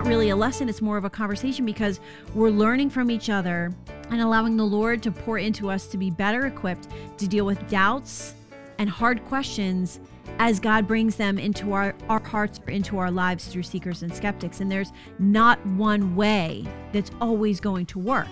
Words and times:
not 0.00 0.08
really 0.08 0.30
a 0.30 0.36
lesson, 0.36 0.66
it's 0.70 0.80
more 0.80 0.96
of 0.96 1.04
a 1.04 1.10
conversation 1.10 1.66
because 1.66 2.00
we're 2.34 2.48
learning 2.48 2.88
from 2.88 3.10
each 3.10 3.28
other 3.28 3.70
and 4.08 4.22
allowing 4.22 4.56
the 4.56 4.64
Lord 4.64 5.02
to 5.02 5.12
pour 5.12 5.36
into 5.36 5.70
us 5.70 5.88
to 5.88 5.98
be 5.98 6.10
better 6.10 6.46
equipped 6.46 6.88
to 7.18 7.28
deal 7.28 7.44
with 7.44 7.68
doubts 7.68 8.32
and 8.78 8.88
hard 8.88 9.22
questions 9.26 10.00
as 10.38 10.58
God 10.58 10.86
brings 10.86 11.16
them 11.16 11.38
into 11.38 11.74
our, 11.74 11.94
our 12.08 12.18
hearts 12.18 12.58
or 12.66 12.70
into 12.70 12.96
our 12.96 13.10
lives 13.10 13.48
through 13.48 13.64
seekers 13.64 14.02
and 14.02 14.14
skeptics. 14.14 14.62
And 14.62 14.72
there's 14.72 14.90
not 15.18 15.64
one 15.66 16.16
way 16.16 16.64
that's 16.92 17.10
always 17.20 17.60
going 17.60 17.84
to 17.84 17.98
work. 17.98 18.28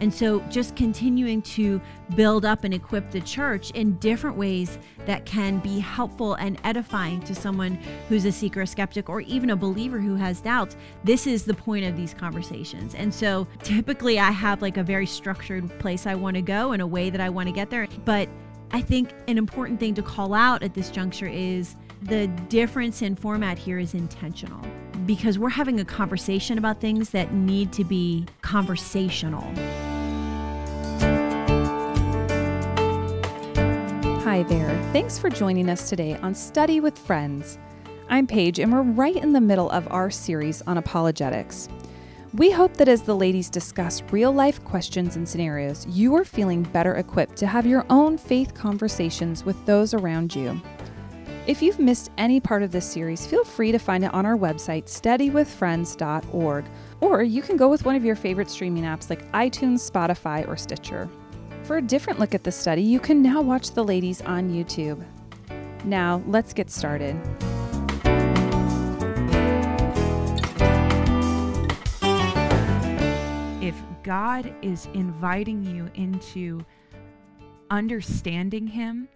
And 0.00 0.12
so 0.12 0.40
just 0.50 0.76
continuing 0.76 1.42
to 1.42 1.80
build 2.14 2.44
up 2.44 2.64
and 2.64 2.74
equip 2.74 3.10
the 3.10 3.20
church 3.20 3.70
in 3.72 3.96
different 3.98 4.36
ways 4.36 4.78
that 5.06 5.24
can 5.24 5.58
be 5.58 5.78
helpful 5.78 6.34
and 6.34 6.58
edifying 6.64 7.20
to 7.22 7.34
someone 7.34 7.78
who's 8.08 8.24
a 8.24 8.32
seeker, 8.32 8.62
a 8.62 8.66
skeptic, 8.66 9.08
or 9.08 9.20
even 9.22 9.50
a 9.50 9.56
believer 9.56 9.98
who 9.98 10.14
has 10.16 10.40
doubts. 10.40 10.76
This 11.04 11.26
is 11.26 11.44
the 11.44 11.54
point 11.54 11.84
of 11.84 11.96
these 11.96 12.14
conversations. 12.14 12.94
And 12.94 13.12
so 13.12 13.46
typically 13.62 14.18
I 14.18 14.30
have 14.30 14.62
like 14.62 14.76
a 14.76 14.82
very 14.82 15.06
structured 15.06 15.68
place 15.78 16.06
I 16.06 16.14
want 16.14 16.36
to 16.36 16.42
go 16.42 16.72
and 16.72 16.82
a 16.82 16.86
way 16.86 17.10
that 17.10 17.20
I 17.20 17.28
want 17.28 17.48
to 17.48 17.52
get 17.52 17.70
there. 17.70 17.88
But 18.04 18.28
I 18.72 18.80
think 18.80 19.10
an 19.28 19.38
important 19.38 19.78
thing 19.80 19.94
to 19.94 20.02
call 20.02 20.34
out 20.34 20.62
at 20.62 20.74
this 20.74 20.90
juncture 20.90 21.28
is 21.28 21.76
the 22.02 22.26
difference 22.48 23.02
in 23.02 23.16
format 23.16 23.58
here 23.58 23.78
is 23.78 23.94
intentional 23.94 24.60
because 25.06 25.38
we're 25.38 25.48
having 25.48 25.80
a 25.80 25.84
conversation 25.84 26.58
about 26.58 26.80
things 26.80 27.10
that 27.10 27.32
need 27.32 27.72
to 27.72 27.84
be 27.84 28.26
conversational. 28.42 29.46
Hi 34.36 34.42
there. 34.42 34.92
Thanks 34.92 35.18
for 35.18 35.30
joining 35.30 35.70
us 35.70 35.88
today 35.88 36.14
on 36.16 36.34
Study 36.34 36.78
with 36.78 36.98
Friends. 36.98 37.58
I'm 38.10 38.26
Paige, 38.26 38.58
and 38.58 38.70
we're 38.70 38.82
right 38.82 39.16
in 39.16 39.32
the 39.32 39.40
middle 39.40 39.70
of 39.70 39.90
our 39.90 40.10
series 40.10 40.60
on 40.66 40.76
apologetics. 40.76 41.70
We 42.34 42.50
hope 42.50 42.74
that 42.74 42.86
as 42.86 43.00
the 43.00 43.16
ladies 43.16 43.48
discuss 43.48 44.02
real 44.12 44.32
life 44.32 44.62
questions 44.62 45.16
and 45.16 45.26
scenarios, 45.26 45.86
you 45.86 46.14
are 46.16 46.24
feeling 46.26 46.64
better 46.64 46.96
equipped 46.96 47.36
to 47.36 47.46
have 47.46 47.64
your 47.64 47.86
own 47.88 48.18
faith 48.18 48.52
conversations 48.52 49.42
with 49.42 49.64
those 49.64 49.94
around 49.94 50.34
you. 50.36 50.60
If 51.46 51.62
you've 51.62 51.78
missed 51.78 52.10
any 52.18 52.38
part 52.38 52.62
of 52.62 52.72
this 52.72 52.84
series, 52.84 53.26
feel 53.26 53.42
free 53.42 53.72
to 53.72 53.78
find 53.78 54.04
it 54.04 54.12
on 54.12 54.26
our 54.26 54.36
website, 54.36 54.84
studywithfriends.org, 54.84 56.64
or 57.00 57.22
you 57.22 57.40
can 57.40 57.56
go 57.56 57.70
with 57.70 57.86
one 57.86 57.96
of 57.96 58.04
your 58.04 58.16
favorite 58.16 58.50
streaming 58.50 58.84
apps 58.84 59.08
like 59.08 59.32
iTunes, 59.32 59.90
Spotify, 59.90 60.46
or 60.46 60.58
Stitcher. 60.58 61.08
For 61.66 61.78
a 61.78 61.82
different 61.82 62.20
look 62.20 62.32
at 62.32 62.44
the 62.44 62.52
study, 62.52 62.82
you 62.82 63.00
can 63.00 63.20
now 63.20 63.42
watch 63.42 63.72
the 63.72 63.82
ladies 63.82 64.22
on 64.22 64.50
YouTube. 64.50 65.04
Now, 65.84 66.22
let's 66.24 66.52
get 66.52 66.70
started. 66.70 67.16
If 73.60 73.74
God 74.04 74.54
is 74.62 74.86
inviting 74.94 75.64
you 75.64 75.90
into 75.96 76.64
understanding 77.68 78.68
Him, 78.68 79.08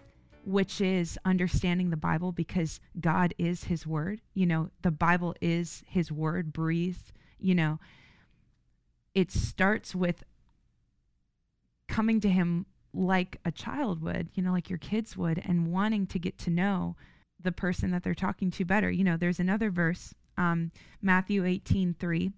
which 0.44 0.80
is 0.80 1.16
understanding 1.24 1.90
the 1.90 1.96
Bible 1.96 2.32
because 2.32 2.80
God 3.00 3.32
is 3.38 3.62
His 3.62 3.86
Word. 3.86 4.22
You 4.34 4.46
know, 4.46 4.70
the 4.82 4.90
Bible 4.90 5.36
is 5.40 5.84
His 5.86 6.10
Word, 6.10 6.52
breathed. 6.52 7.12
You 7.38 7.54
know, 7.54 7.78
it 9.14 9.30
starts 9.30 9.94
with 9.94 10.24
coming 11.90 12.20
to 12.20 12.28
Him 12.30 12.64
like 12.94 13.38
a 13.44 13.52
child 13.52 14.00
would, 14.00 14.30
you 14.34 14.42
know, 14.42 14.52
like 14.52 14.70
your 14.70 14.78
kids 14.78 15.16
would, 15.16 15.42
and 15.44 15.70
wanting 15.70 16.06
to 16.06 16.18
get 16.18 16.38
to 16.38 16.50
know 16.50 16.96
the 17.42 17.52
person 17.52 17.90
that 17.90 18.02
they're 18.02 18.14
talking 18.14 18.50
to 18.52 18.64
better. 18.64 18.90
You 18.90 19.04
know, 19.04 19.16
there's 19.16 19.40
another 19.40 19.70
verse, 19.70 20.14
um, 20.38 20.70
Matthew 21.02 21.44
18 21.44 21.94
3, 21.98 22.32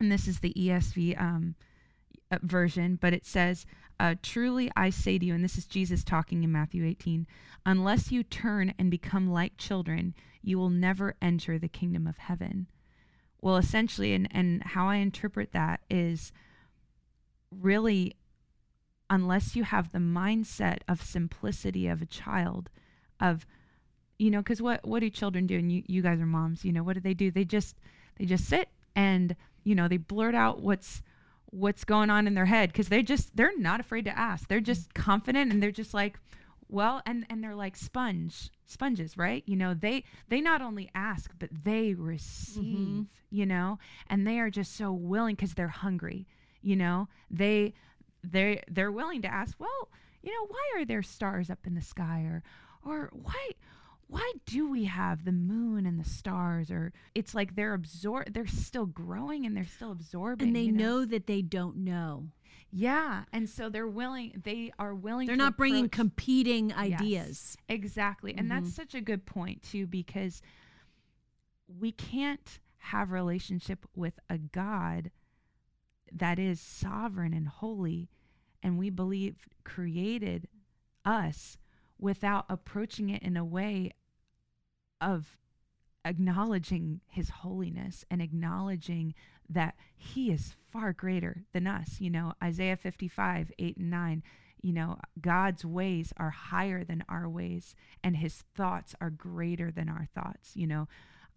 and 0.00 0.12
this 0.12 0.26
is 0.26 0.40
the 0.40 0.54
ESV 0.54 1.20
um, 1.20 1.54
uh, 2.30 2.38
version, 2.42 2.98
but 3.00 3.12
it 3.12 3.26
says, 3.26 3.66
uh, 4.00 4.14
Truly 4.22 4.70
I 4.76 4.90
say 4.90 5.18
to 5.18 5.26
you, 5.26 5.34
and 5.34 5.44
this 5.44 5.58
is 5.58 5.66
Jesus 5.66 6.04
talking 6.04 6.44
in 6.44 6.52
Matthew 6.52 6.84
18, 6.84 7.26
unless 7.66 8.12
you 8.12 8.22
turn 8.22 8.74
and 8.78 8.90
become 8.90 9.30
like 9.30 9.56
children, 9.56 10.14
you 10.42 10.58
will 10.58 10.70
never 10.70 11.16
enter 11.20 11.58
the 11.58 11.68
kingdom 11.68 12.06
of 12.06 12.18
heaven. 12.18 12.68
Well, 13.40 13.56
essentially, 13.56 14.14
and, 14.14 14.28
and 14.30 14.62
how 14.62 14.88
I 14.88 14.96
interpret 14.96 15.52
that 15.52 15.80
is 15.90 16.32
really, 17.50 18.16
unless 19.10 19.56
you 19.56 19.64
have 19.64 19.92
the 19.92 19.98
mindset 19.98 20.78
of 20.88 21.02
simplicity 21.02 21.86
of 21.88 22.02
a 22.02 22.06
child, 22.06 22.70
of, 23.20 23.46
you 24.18 24.30
know, 24.30 24.38
because 24.38 24.60
what, 24.60 24.86
what 24.86 25.00
do 25.00 25.10
children 25.10 25.46
do? 25.46 25.58
And 25.58 25.72
you, 25.72 25.82
you 25.86 26.02
guys 26.02 26.20
are 26.20 26.26
moms, 26.26 26.64
you 26.64 26.72
know, 26.72 26.82
what 26.82 26.94
do 26.94 27.00
they 27.00 27.14
do? 27.14 27.30
They 27.30 27.44
just, 27.44 27.76
they 28.18 28.24
just 28.24 28.44
sit 28.44 28.68
and, 28.94 29.34
you 29.64 29.74
know, 29.74 29.88
they 29.88 29.96
blurt 29.96 30.34
out 30.34 30.60
what's, 30.60 31.02
what's 31.50 31.84
going 31.84 32.10
on 32.10 32.26
in 32.26 32.34
their 32.34 32.46
head 32.46 32.70
because 32.70 32.88
they 32.88 33.02
just 33.02 33.34
they're 33.36 33.56
not 33.56 33.80
afraid 33.80 34.04
to 34.04 34.18
ask 34.18 34.48
they're 34.48 34.60
just 34.60 34.92
confident 34.94 35.50
and 35.52 35.62
they're 35.62 35.70
just 35.70 35.94
like 35.94 36.18
well 36.68 37.00
and 37.06 37.24
and 37.30 37.42
they're 37.42 37.54
like 37.54 37.76
sponge 37.76 38.50
sponges 38.66 39.16
right 39.16 39.42
you 39.46 39.56
know 39.56 39.72
they 39.72 40.04
they 40.28 40.40
not 40.40 40.60
only 40.60 40.90
ask 40.94 41.32
but 41.38 41.48
they 41.64 41.94
receive 41.94 42.64
mm-hmm. 42.64 43.02
you 43.30 43.46
know 43.46 43.78
and 44.08 44.26
they 44.26 44.38
are 44.38 44.50
just 44.50 44.76
so 44.76 44.92
willing 44.92 45.34
because 45.34 45.54
they're 45.54 45.68
hungry 45.68 46.26
you 46.60 46.76
know 46.76 47.08
they 47.30 47.72
they 48.30 48.62
they're 48.68 48.92
willing 48.92 49.22
to 49.22 49.32
ask 49.32 49.58
well 49.58 49.88
you 50.22 50.30
know 50.30 50.46
why 50.48 50.80
are 50.80 50.84
there 50.84 51.02
stars 51.02 51.50
up 51.50 51.66
in 51.66 51.74
the 51.74 51.82
sky 51.82 52.20
or 52.22 52.42
or 52.84 53.10
why 53.12 53.50
why 54.08 54.32
do 54.46 54.70
we 54.70 54.84
have 54.84 55.24
the 55.24 55.32
moon 55.32 55.84
and 55.84 56.00
the 56.00 56.08
stars 56.08 56.70
or 56.70 56.92
it's 57.14 57.34
like 57.34 57.54
they're 57.54 57.74
absorb 57.74 58.32
they're 58.32 58.46
still 58.46 58.86
growing 58.86 59.46
and 59.46 59.56
they're 59.56 59.64
still 59.64 59.92
absorbing 59.92 60.48
and 60.48 60.56
they 60.56 60.62
you 60.62 60.72
know? 60.72 61.00
know? 61.00 61.04
that 61.04 61.26
they 61.26 61.42
don't 61.42 61.76
know 61.76 62.28
yeah 62.70 63.24
and 63.32 63.48
so 63.48 63.68
they're 63.68 63.86
willing 63.86 64.40
they 64.44 64.72
are 64.78 64.94
willing 64.94 65.26
they're 65.26 65.36
not 65.36 65.52
approach. 65.52 65.56
bringing 65.58 65.88
competing 65.88 66.72
ideas 66.74 67.06
yes, 67.08 67.56
exactly 67.68 68.32
mm-hmm. 68.32 68.40
and 68.40 68.50
that's 68.50 68.74
such 68.74 68.94
a 68.94 69.00
good 69.00 69.24
point 69.24 69.62
too 69.62 69.86
because 69.86 70.42
we 71.78 71.92
can't 71.92 72.60
have 72.78 73.10
relationship 73.10 73.86
with 73.94 74.18
a 74.28 74.38
god 74.38 75.10
that 76.10 76.38
is 76.38 76.60
sovereign 76.60 77.34
and 77.34 77.48
holy 77.48 78.08
and 78.68 78.78
we 78.78 78.90
believe 78.90 79.48
created 79.64 80.46
us 81.02 81.56
without 81.98 82.44
approaching 82.50 83.08
it 83.08 83.22
in 83.22 83.34
a 83.34 83.44
way 83.44 83.92
of 85.00 85.38
acknowledging 86.04 87.00
his 87.06 87.30
holiness 87.30 88.04
and 88.10 88.20
acknowledging 88.20 89.14
that 89.48 89.74
he 89.96 90.30
is 90.30 90.54
far 90.70 90.92
greater 90.92 91.44
than 91.54 91.66
us. 91.66 91.96
You 91.98 92.10
know, 92.10 92.34
Isaiah 92.44 92.76
55, 92.76 93.50
8 93.58 93.76
and 93.78 93.90
9, 93.90 94.22
you 94.60 94.74
know, 94.74 94.98
God's 95.18 95.64
ways 95.64 96.12
are 96.18 96.30
higher 96.30 96.84
than 96.84 97.02
our 97.08 97.26
ways 97.26 97.74
and 98.04 98.18
his 98.18 98.44
thoughts 98.54 98.94
are 99.00 99.08
greater 99.08 99.70
than 99.70 99.88
our 99.88 100.06
thoughts, 100.14 100.54
you 100.54 100.66
know. 100.66 100.88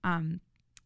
Um, 0.03 0.41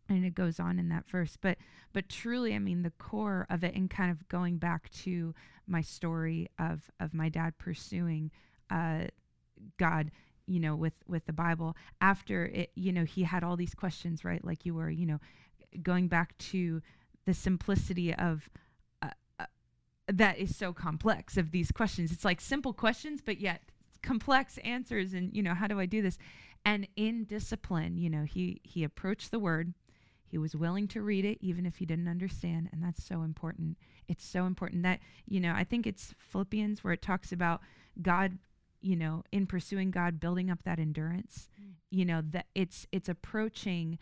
and 0.08 0.26
it 0.26 0.36
goes 0.36 0.60
on 0.60 0.78
in 0.78 0.90
that 0.90 1.08
verse 1.10 1.38
but 1.42 1.58
but 1.94 2.10
truly 2.10 2.54
i 2.54 2.60
mean 2.60 2.84
the 2.84 2.92
core 2.92 3.46
of 3.50 3.64
it 3.64 3.76
and 3.76 3.90
kind 3.90 4.12
of 4.12 4.28
going 4.28 4.58
back 4.58 4.90
to 4.92 5.34
my 5.68 5.82
story 5.82 6.48
of 6.60 6.90
of 7.00 7.14
my 7.14 7.30
dad 7.30 7.58
pursuing 7.58 8.32
uh 8.70 9.06
god 9.78 10.12
you 10.48 10.60
know 10.60 10.76
with 10.76 10.94
with 11.08 11.26
the 11.26 11.34
bible 11.34 11.76
after 12.02 12.46
it 12.46 12.72
you 12.76 12.92
know 12.92 13.04
he 13.04 13.24
had 13.24 13.44
all 13.44 13.56
these 13.56 13.74
questions 13.74 14.24
right? 14.24 14.44
Like 14.44 14.66
you 14.66 14.74
were 14.74 14.90
you 14.90 15.06
know 15.06 15.20
going 15.82 16.08
back 16.08 16.38
to 16.38 16.82
the 17.26 17.34
simplicity 17.34 18.14
of 18.14 18.50
uh, 19.02 19.10
uh, 19.40 19.46
that 20.08 20.38
is 20.38 20.56
so 20.56 20.72
complex 20.72 21.38
of 21.38 21.52
these 21.52 21.72
questions. 21.72 22.12
It's 22.12 22.26
like 22.26 22.40
simple 22.40 22.74
questions 22.74 23.22
but 23.26 23.40
yet 23.40 23.62
complex 24.02 24.60
answers 24.60 25.14
and 25.14 25.36
you 25.36 25.42
know 25.42 25.56
how 25.56 25.68
do 25.68 25.80
i 25.80 25.86
do 25.86 26.02
this? 26.02 26.18
And 26.64 26.88
in 26.96 27.26
discipline 27.26 27.98
you 27.98 28.10
know 28.10 28.24
he 28.24 28.62
he 28.64 28.84
approached 28.84 29.32
the 29.32 29.40
word 29.40 29.74
he 30.28 30.38
was 30.38 30.56
willing 30.56 30.88
to 30.88 31.02
read 31.02 31.26
it 31.26 31.38
even 31.42 31.66
if 31.66 31.78
he 31.78 31.86
didn't 31.86 32.08
understand 32.08 32.70
and 32.72 32.84
that's 32.84 33.04
so 33.04 33.22
important 33.22 33.78
it's 34.08 34.26
so 34.26 34.46
important 34.46 34.84
that 34.84 35.00
you 35.26 35.40
know 35.40 35.54
i 35.56 35.64
think 35.64 35.86
it's 35.86 36.14
philippians 36.18 36.84
where 36.84 36.94
it 36.94 37.02
talks 37.02 37.32
about 37.32 37.62
god 38.02 38.38
you 38.82 38.96
know 38.96 39.24
in 39.32 39.48
pursuing 39.48 39.92
god 39.92 40.20
building 40.20 40.52
up 40.52 40.64
that 40.64 40.80
endurance 40.80 41.48
mm. 41.62 41.72
you 41.90 42.06
know 42.06 42.22
that 42.22 42.46
it's 42.54 42.86
it's 42.92 43.10
approaching 43.10 43.98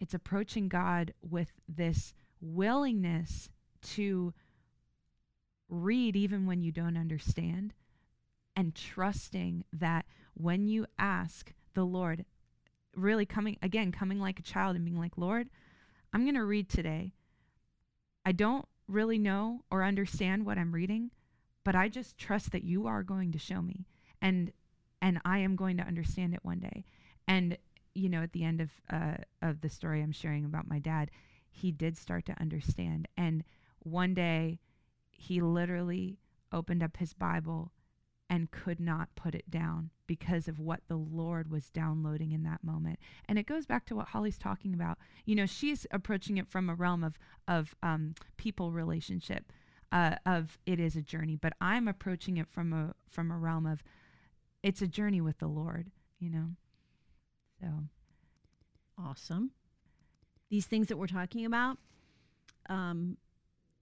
it's 0.00 0.14
approaching 0.14 0.68
god 0.68 1.12
with 1.22 1.52
this 1.68 2.14
willingness 2.40 3.50
to 3.82 4.32
read 5.68 6.16
even 6.16 6.46
when 6.46 6.62
you 6.62 6.72
don't 6.72 6.96
understand 6.96 7.74
and 8.56 8.74
trusting 8.74 9.64
that 9.72 10.06
when 10.34 10.66
you 10.66 10.86
ask 10.98 11.52
the 11.74 11.84
lord 11.84 12.24
really 12.96 13.26
coming 13.26 13.58
again 13.60 13.92
coming 13.92 14.20
like 14.20 14.38
a 14.38 14.42
child 14.42 14.76
and 14.76 14.84
being 14.84 14.98
like 14.98 15.18
lord 15.18 15.48
i'm 16.14 16.22
going 16.22 16.34
to 16.34 16.44
read 16.44 16.68
today 16.68 17.12
i 18.24 18.32
don't 18.32 18.66
really 18.88 19.18
know 19.18 19.62
or 19.70 19.84
understand 19.84 20.46
what 20.46 20.56
i'm 20.56 20.72
reading 20.72 21.10
but 21.64 21.74
i 21.74 21.88
just 21.88 22.16
trust 22.16 22.52
that 22.52 22.64
you 22.64 22.86
are 22.86 23.02
going 23.02 23.30
to 23.32 23.38
show 23.38 23.60
me 23.60 23.86
and 24.22 24.52
and 25.04 25.20
I 25.22 25.38
am 25.38 25.54
going 25.54 25.76
to 25.76 25.82
understand 25.82 26.32
it 26.32 26.40
one 26.42 26.60
day. 26.60 26.86
And 27.28 27.58
you 27.94 28.08
know, 28.08 28.22
at 28.22 28.32
the 28.32 28.42
end 28.42 28.62
of 28.62 28.70
uh, 28.90 29.16
of 29.42 29.60
the 29.60 29.68
story 29.68 30.02
I'm 30.02 30.12
sharing 30.12 30.46
about 30.46 30.66
my 30.66 30.78
dad, 30.78 31.10
he 31.50 31.70
did 31.70 31.98
start 31.98 32.24
to 32.26 32.40
understand. 32.40 33.06
And 33.16 33.44
one 33.80 34.14
day, 34.14 34.60
he 35.10 35.42
literally 35.42 36.18
opened 36.50 36.82
up 36.82 36.96
his 36.96 37.12
Bible 37.12 37.70
and 38.30 38.50
could 38.50 38.80
not 38.80 39.14
put 39.14 39.34
it 39.34 39.50
down 39.50 39.90
because 40.06 40.48
of 40.48 40.58
what 40.58 40.80
the 40.88 40.96
Lord 40.96 41.50
was 41.50 41.70
downloading 41.70 42.32
in 42.32 42.42
that 42.44 42.62
moment. 42.62 42.98
And 43.28 43.38
it 43.38 43.46
goes 43.46 43.66
back 43.66 43.86
to 43.86 43.96
what 43.96 44.08
Holly's 44.08 44.38
talking 44.38 44.74
about. 44.74 44.98
You 45.24 45.34
know, 45.34 45.46
she's 45.46 45.86
approaching 45.90 46.36
it 46.36 46.48
from 46.48 46.68
a 46.68 46.74
realm 46.74 47.04
of 47.04 47.18
of 47.46 47.74
um, 47.82 48.14
people 48.36 48.72
relationship, 48.72 49.52
uh, 49.92 50.16
of 50.26 50.58
it 50.66 50.80
is 50.80 50.96
a 50.96 51.02
journey. 51.02 51.36
But 51.36 51.54
I'm 51.60 51.88
approaching 51.88 52.36
it 52.36 52.48
from 52.48 52.72
a 52.72 52.94
from 53.08 53.30
a 53.30 53.38
realm 53.38 53.66
of 53.66 53.82
it's 54.62 54.82
a 54.82 54.88
journey 54.88 55.20
with 55.20 55.38
the 55.38 55.48
Lord. 55.48 55.90
You 56.18 56.30
know, 56.30 56.48
so 57.60 57.68
awesome. 58.98 59.50
These 60.50 60.66
things 60.66 60.88
that 60.88 60.98
we're 60.98 61.06
talking 61.06 61.44
about, 61.44 61.78
um, 62.68 63.16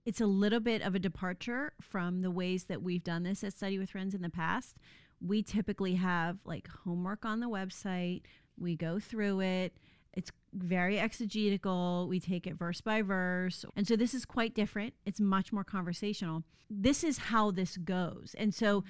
it's 0.04 0.20
a 0.20 0.26
little 0.26 0.60
bit 0.60 0.82
of 0.82 0.94
a 0.94 0.98
departure 0.98 1.72
from 1.80 2.22
the 2.22 2.30
ways 2.30 2.64
that 2.64 2.82
we've 2.82 3.04
done 3.04 3.22
this 3.22 3.44
at 3.44 3.52
Study 3.52 3.78
with 3.78 3.90
Friends 3.90 4.14
in 4.14 4.22
the 4.22 4.30
past. 4.30 4.76
We 5.24 5.42
typically 5.42 5.94
have 5.94 6.38
like 6.44 6.68
homework 6.84 7.24
on 7.24 7.40
the 7.40 7.48
website, 7.48 8.22
we 8.58 8.76
go 8.76 8.98
through 8.98 9.40
it. 9.40 9.76
It's 10.14 10.30
very 10.52 10.98
exegetical. 10.98 12.06
We 12.08 12.20
take 12.20 12.46
it 12.46 12.54
verse 12.54 12.80
by 12.80 13.00
verse. 13.02 13.64
And 13.76 13.88
so 13.88 13.96
this 13.96 14.12
is 14.12 14.24
quite 14.24 14.54
different. 14.54 14.94
It's 15.06 15.20
much 15.20 15.52
more 15.52 15.64
conversational. 15.64 16.44
This 16.68 17.02
is 17.02 17.18
how 17.18 17.50
this 17.50 17.78
goes. 17.78 18.34
And 18.36 18.54
so 18.54 18.84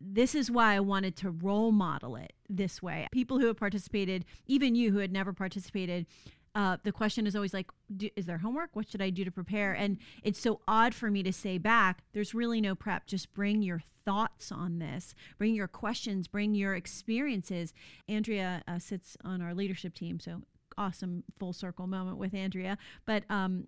this 0.00 0.34
is 0.34 0.50
why 0.50 0.74
I 0.74 0.80
wanted 0.80 1.16
to 1.16 1.30
role 1.30 1.72
model 1.72 2.14
it 2.16 2.34
this 2.48 2.82
way. 2.82 3.08
People 3.10 3.40
who 3.40 3.46
have 3.46 3.56
participated, 3.56 4.24
even 4.46 4.74
you 4.74 4.92
who 4.92 4.98
had 4.98 5.12
never 5.12 5.32
participated, 5.32 6.06
uh, 6.54 6.76
the 6.84 6.92
question 6.92 7.26
is 7.26 7.34
always 7.34 7.52
like, 7.52 7.70
do, 7.96 8.08
is 8.16 8.26
there 8.26 8.38
homework? 8.38 8.70
What 8.74 8.88
should 8.88 9.02
I 9.02 9.10
do 9.10 9.24
to 9.24 9.30
prepare? 9.30 9.72
And 9.72 9.98
it's 10.22 10.40
so 10.40 10.60
odd 10.68 10.94
for 10.94 11.10
me 11.10 11.22
to 11.22 11.32
say 11.32 11.58
back, 11.58 12.04
there's 12.12 12.34
really 12.34 12.60
no 12.60 12.74
prep. 12.74 13.06
Just 13.06 13.32
bring 13.34 13.62
your 13.62 13.82
thoughts 14.04 14.52
on 14.52 14.78
this, 14.78 15.14
bring 15.38 15.54
your 15.54 15.66
questions, 15.66 16.28
bring 16.28 16.54
your 16.54 16.74
experiences. 16.74 17.72
Andrea 18.08 18.62
uh, 18.68 18.78
sits 18.78 19.16
on 19.24 19.42
our 19.42 19.54
leadership 19.54 19.94
team, 19.94 20.20
so 20.20 20.42
awesome 20.76 21.24
full 21.38 21.52
circle 21.52 21.86
moment 21.86 22.18
with 22.18 22.34
Andrea. 22.34 22.78
But 23.04 23.24
um, 23.28 23.66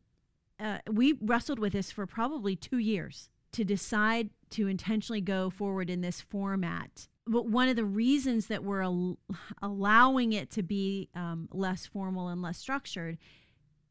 uh, 0.60 0.78
we 0.90 1.14
wrestled 1.20 1.58
with 1.58 1.72
this 1.72 1.90
for 1.90 2.06
probably 2.06 2.54
two 2.54 2.78
years 2.78 3.30
to 3.56 3.64
decide 3.64 4.28
to 4.50 4.68
intentionally 4.68 5.22
go 5.22 5.48
forward 5.48 5.88
in 5.88 6.02
this 6.02 6.20
format. 6.20 7.08
But 7.26 7.46
one 7.46 7.68
of 7.68 7.76
the 7.76 7.86
reasons 7.86 8.48
that 8.48 8.62
we're 8.62 8.82
al- 8.82 9.18
allowing 9.62 10.34
it 10.34 10.50
to 10.50 10.62
be 10.62 11.08
um, 11.14 11.48
less 11.50 11.86
formal 11.86 12.28
and 12.28 12.42
less 12.42 12.58
structured 12.58 13.16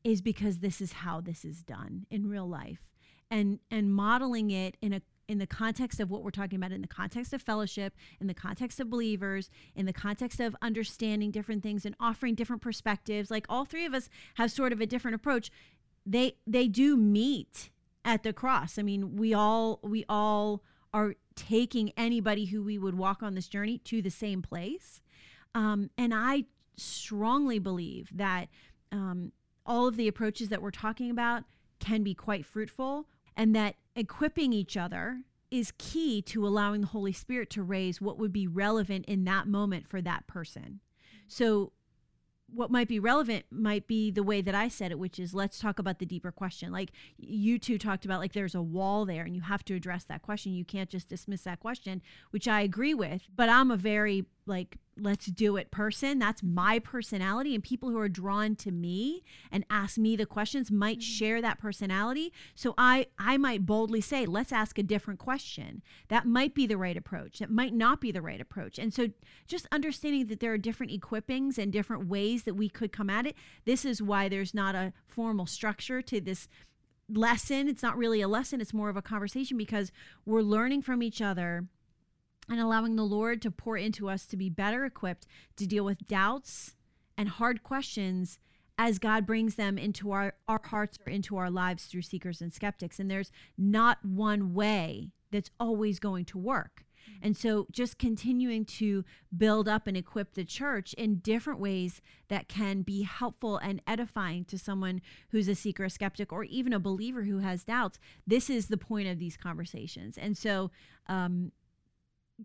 is 0.03 0.21
because 0.21 0.59
this 0.59 0.81
is 0.81 0.93
how 0.93 1.19
this 1.19 1.43
is 1.43 1.63
done 1.63 2.05
in 2.11 2.29
real 2.29 2.47
life. 2.47 2.87
And 3.31 3.59
and 3.71 3.91
modeling 3.91 4.51
it 4.51 4.77
in 4.83 4.93
a 4.93 5.01
in 5.27 5.39
the 5.39 5.47
context 5.47 5.99
of 5.99 6.11
what 6.11 6.21
we're 6.21 6.29
talking 6.29 6.57
about 6.57 6.71
in 6.71 6.83
the 6.83 6.87
context 6.87 7.33
of 7.33 7.41
fellowship 7.41 7.95
in 8.21 8.27
the 8.27 8.33
context 8.35 8.79
of 8.79 8.91
believers 8.91 9.49
in 9.75 9.87
the 9.87 9.93
context 9.93 10.39
of 10.39 10.55
understanding 10.61 11.31
different 11.31 11.63
things 11.63 11.87
and 11.87 11.95
offering 11.99 12.35
different 12.35 12.61
perspectives 12.61 13.31
like 13.31 13.47
all 13.49 13.65
three 13.65 13.83
of 13.83 13.95
us 13.95 14.07
have 14.35 14.51
sort 14.51 14.71
of 14.71 14.79
a 14.79 14.85
different 14.85 15.15
approach. 15.15 15.49
They 16.05 16.35
they 16.45 16.67
do 16.67 16.95
meet 16.95 17.71
at 18.05 18.23
the 18.23 18.31
cross 18.31 18.79
i 18.79 18.81
mean 18.81 19.17
we 19.17 19.33
all 19.33 19.79
we 19.83 20.05
all 20.07 20.63
are 20.95 21.15
taking 21.35 21.91
anybody 21.97 22.45
who 22.45 22.63
we 22.63 22.77
would 22.77 22.97
walk 22.97 23.21
on 23.21 23.35
this 23.35 23.49
journey 23.49 23.77
to 23.79 24.01
the 24.01 24.09
same 24.09 24.41
place. 24.41 25.01
Um, 25.53 25.89
and 25.97 26.13
I 26.13 26.45
strongly 26.77 27.59
believe 27.59 28.09
that 28.13 28.47
um, 28.93 29.33
all 29.65 29.87
of 29.87 29.97
the 29.97 30.07
approaches 30.07 30.47
that 30.47 30.61
we're 30.61 30.71
talking 30.71 31.11
about 31.11 31.43
can 31.79 32.01
be 32.01 32.13
quite 32.13 32.45
fruitful 32.45 33.07
and 33.35 33.53
that 33.53 33.75
equipping 33.97 34.53
each 34.53 34.77
other 34.77 35.19
is 35.51 35.73
key 35.77 36.21
to 36.21 36.47
allowing 36.47 36.79
the 36.79 36.87
Holy 36.87 37.11
Spirit 37.11 37.49
to 37.49 37.61
raise 37.61 37.99
what 37.99 38.17
would 38.17 38.31
be 38.31 38.47
relevant 38.47 39.03
in 39.05 39.25
that 39.25 39.47
moment 39.47 39.89
for 39.89 40.01
that 40.01 40.27
person. 40.27 40.79
So 41.27 41.73
what 42.55 42.71
might 42.71 42.87
be 42.87 42.99
relevant 42.99 43.45
might 43.51 43.87
be 43.87 44.11
the 44.11 44.23
way 44.23 44.41
that 44.41 44.55
I 44.55 44.67
said 44.67 44.91
it, 44.91 44.99
which 44.99 45.19
is 45.19 45.33
let's 45.33 45.59
talk 45.59 45.79
about 45.79 45.99
the 45.99 46.05
deeper 46.05 46.31
question. 46.31 46.71
Like 46.71 46.91
you 47.17 47.59
two 47.59 47.77
talked 47.77 48.05
about, 48.05 48.19
like 48.19 48.33
there's 48.33 48.55
a 48.55 48.61
wall 48.61 49.05
there 49.05 49.23
and 49.23 49.35
you 49.35 49.41
have 49.41 49.65
to 49.65 49.75
address 49.75 50.05
that 50.05 50.21
question. 50.21 50.53
You 50.53 50.65
can't 50.65 50.89
just 50.89 51.09
dismiss 51.09 51.41
that 51.41 51.59
question, 51.59 52.01
which 52.31 52.47
I 52.47 52.61
agree 52.61 52.93
with. 52.93 53.23
But 53.35 53.49
I'm 53.49 53.71
a 53.71 53.77
very 53.77 54.25
like 54.47 54.77
let's 54.97 55.25
do 55.25 55.57
it 55.57 55.71
person. 55.71 56.19
That's 56.19 56.41
my 56.41 56.79
personality 56.79 57.53
and 57.53 57.63
people 57.63 57.89
who 57.89 57.99
are 57.99 58.07
drawn 58.07 58.55
to 58.57 58.71
me 58.71 59.23
and 59.51 59.65
ask 59.69 59.97
me 59.97 60.15
the 60.15 60.25
questions 60.25 60.71
might 60.71 60.99
mm-hmm. 60.99 61.01
share 61.01 61.41
that 61.41 61.59
personality. 61.59 62.31
So 62.55 62.73
i 62.77 63.07
i 63.19 63.37
might 63.37 63.65
boldly 63.65 64.01
say 64.01 64.25
let's 64.25 64.51
ask 64.51 64.77
a 64.77 64.83
different 64.83 65.19
question. 65.19 65.81
That 66.07 66.25
might 66.25 66.55
be 66.55 66.65
the 66.65 66.77
right 66.77 66.95
approach. 66.95 67.39
That 67.39 67.51
might 67.51 67.73
not 67.73 67.99
be 67.99 68.11
the 68.11 68.21
right 68.21 68.39
approach. 68.39 68.79
And 68.79 68.93
so 68.93 69.09
just 69.47 69.67
understanding 69.71 70.27
that 70.27 70.39
there 70.39 70.53
are 70.53 70.57
different 70.57 70.91
equippings 70.91 71.57
and 71.57 71.71
different 71.71 72.07
ways 72.07 72.43
that 72.43 72.55
we 72.55 72.69
could 72.69 72.91
come 72.91 73.09
at 73.09 73.25
it 73.25 73.35
this 73.65 73.85
is 73.85 74.01
why 74.01 74.29
there's 74.29 74.53
not 74.53 74.75
a 74.75 74.93
formal 75.07 75.45
structure 75.45 76.01
to 76.01 76.21
this 76.21 76.47
lesson. 77.09 77.67
It's 77.67 77.83
not 77.83 77.97
really 77.97 78.21
a 78.21 78.27
lesson. 78.27 78.61
It's 78.61 78.73
more 78.73 78.89
of 78.89 78.97
a 78.97 79.01
conversation 79.01 79.57
because 79.57 79.91
we're 80.25 80.41
learning 80.41 80.81
from 80.81 81.03
each 81.03 81.21
other 81.21 81.65
and 82.49 82.59
allowing 82.59 82.95
the 82.95 83.03
Lord 83.03 83.41
to 83.41 83.51
pour 83.51 83.77
into 83.77 84.09
us 84.09 84.25
to 84.27 84.37
be 84.37 84.49
better 84.49 84.85
equipped 84.85 85.27
to 85.57 85.65
deal 85.65 85.85
with 85.85 86.07
doubts 86.07 86.75
and 87.17 87.29
hard 87.29 87.63
questions 87.63 88.39
as 88.77 88.99
God 88.99 89.25
brings 89.25 89.55
them 89.55 89.77
into 89.77 90.11
our, 90.11 90.33
our 90.47 90.61
hearts 90.65 90.97
or 91.05 91.11
into 91.11 91.37
our 91.37 91.49
lives 91.49 91.85
through 91.85 92.01
seekers 92.01 92.41
and 92.41 92.53
skeptics. 92.53 92.99
And 92.99 93.09
there's 93.09 93.31
not 93.57 94.03
one 94.03 94.53
way 94.53 95.11
that's 95.31 95.51
always 95.59 95.99
going 95.99 96.25
to 96.25 96.37
work. 96.37 96.85
And 97.21 97.37
so 97.37 97.67
just 97.71 97.97
continuing 97.97 98.65
to 98.65 99.05
build 99.35 99.67
up 99.67 99.87
and 99.87 99.95
equip 99.95 100.33
the 100.33 100.43
church 100.43 100.93
in 100.93 101.17
different 101.17 101.59
ways 101.59 102.01
that 102.29 102.47
can 102.47 102.81
be 102.81 103.03
helpful 103.03 103.57
and 103.57 103.81
edifying 103.85 104.45
to 104.45 104.57
someone 104.57 105.01
who's 105.29 105.47
a 105.47 105.55
seeker, 105.55 105.85
a 105.85 105.89
skeptic, 105.89 106.33
or 106.33 106.43
even 106.45 106.73
a 106.73 106.79
believer 106.79 107.23
who 107.23 107.39
has 107.39 107.63
doubts. 107.63 107.99
This 108.25 108.49
is 108.49 108.67
the 108.67 108.77
point 108.77 109.07
of 109.07 109.19
these 109.19 109.37
conversations. 109.37 110.17
And 110.17 110.37
so, 110.37 110.71
um, 111.07 111.51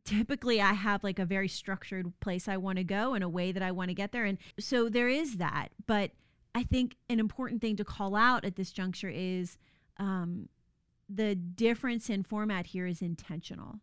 typically 0.05 0.61
I 0.61 0.73
have 0.73 1.03
like 1.03 1.19
a 1.19 1.25
very 1.25 1.49
structured 1.49 2.13
place 2.21 2.49
I 2.49 2.57
want 2.57 2.79
to 2.79 2.85
go 2.85 3.15
and 3.15 3.25
a 3.25 3.29
way 3.29 3.53
that 3.53 3.63
I 3.63 3.73
want 3.73 3.89
to 3.89 3.95
get 3.95 4.13
there. 4.13 4.25
And 4.25 4.39
so 4.59 4.89
there 4.89 5.09
is 5.09 5.39
that. 5.39 5.69
But 5.87 6.13
I 6.55 6.63
think 6.63 6.97
an 7.09 7.21
important 7.21 7.61
thing 7.61 7.77
to 7.77 7.85
call 7.85 8.17
out 8.17 8.45
at 8.45 8.57
this 8.57 8.73
juncture 8.73 9.09
is 9.09 9.59
um, 9.99 10.49
the 11.09 11.35
difference 11.35 12.09
in 12.09 12.23
format 12.23 12.67
here 12.67 12.87
is 12.87 13.03
intentional 13.03 13.81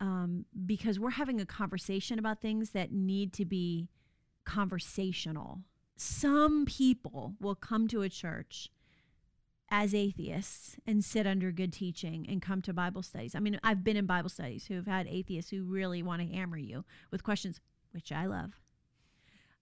um, 0.00 0.44
because 0.66 0.98
we're 0.98 1.10
having 1.10 1.40
a 1.40 1.46
conversation 1.46 2.18
about 2.18 2.40
things 2.40 2.70
that 2.70 2.92
need 2.92 3.32
to 3.34 3.44
be 3.44 3.88
conversational. 4.44 5.60
Some 5.96 6.66
people 6.66 7.34
will 7.40 7.54
come 7.54 7.88
to 7.88 8.02
a 8.02 8.08
church 8.08 8.70
as 9.68 9.94
atheists 9.94 10.76
and 10.86 11.04
sit 11.04 11.26
under 11.26 11.50
good 11.50 11.72
teaching 11.72 12.26
and 12.28 12.40
come 12.40 12.62
to 12.62 12.72
Bible 12.72 13.02
studies. 13.02 13.34
I 13.34 13.40
mean, 13.40 13.58
I've 13.64 13.82
been 13.82 13.96
in 13.96 14.06
Bible 14.06 14.28
studies 14.28 14.66
who've 14.66 14.86
had 14.86 15.06
atheists 15.08 15.50
who 15.50 15.64
really 15.64 16.02
want 16.02 16.22
to 16.22 16.28
hammer 16.28 16.56
you 16.56 16.84
with 17.10 17.24
questions, 17.24 17.60
which 17.90 18.12
I 18.12 18.26
love. 18.26 18.60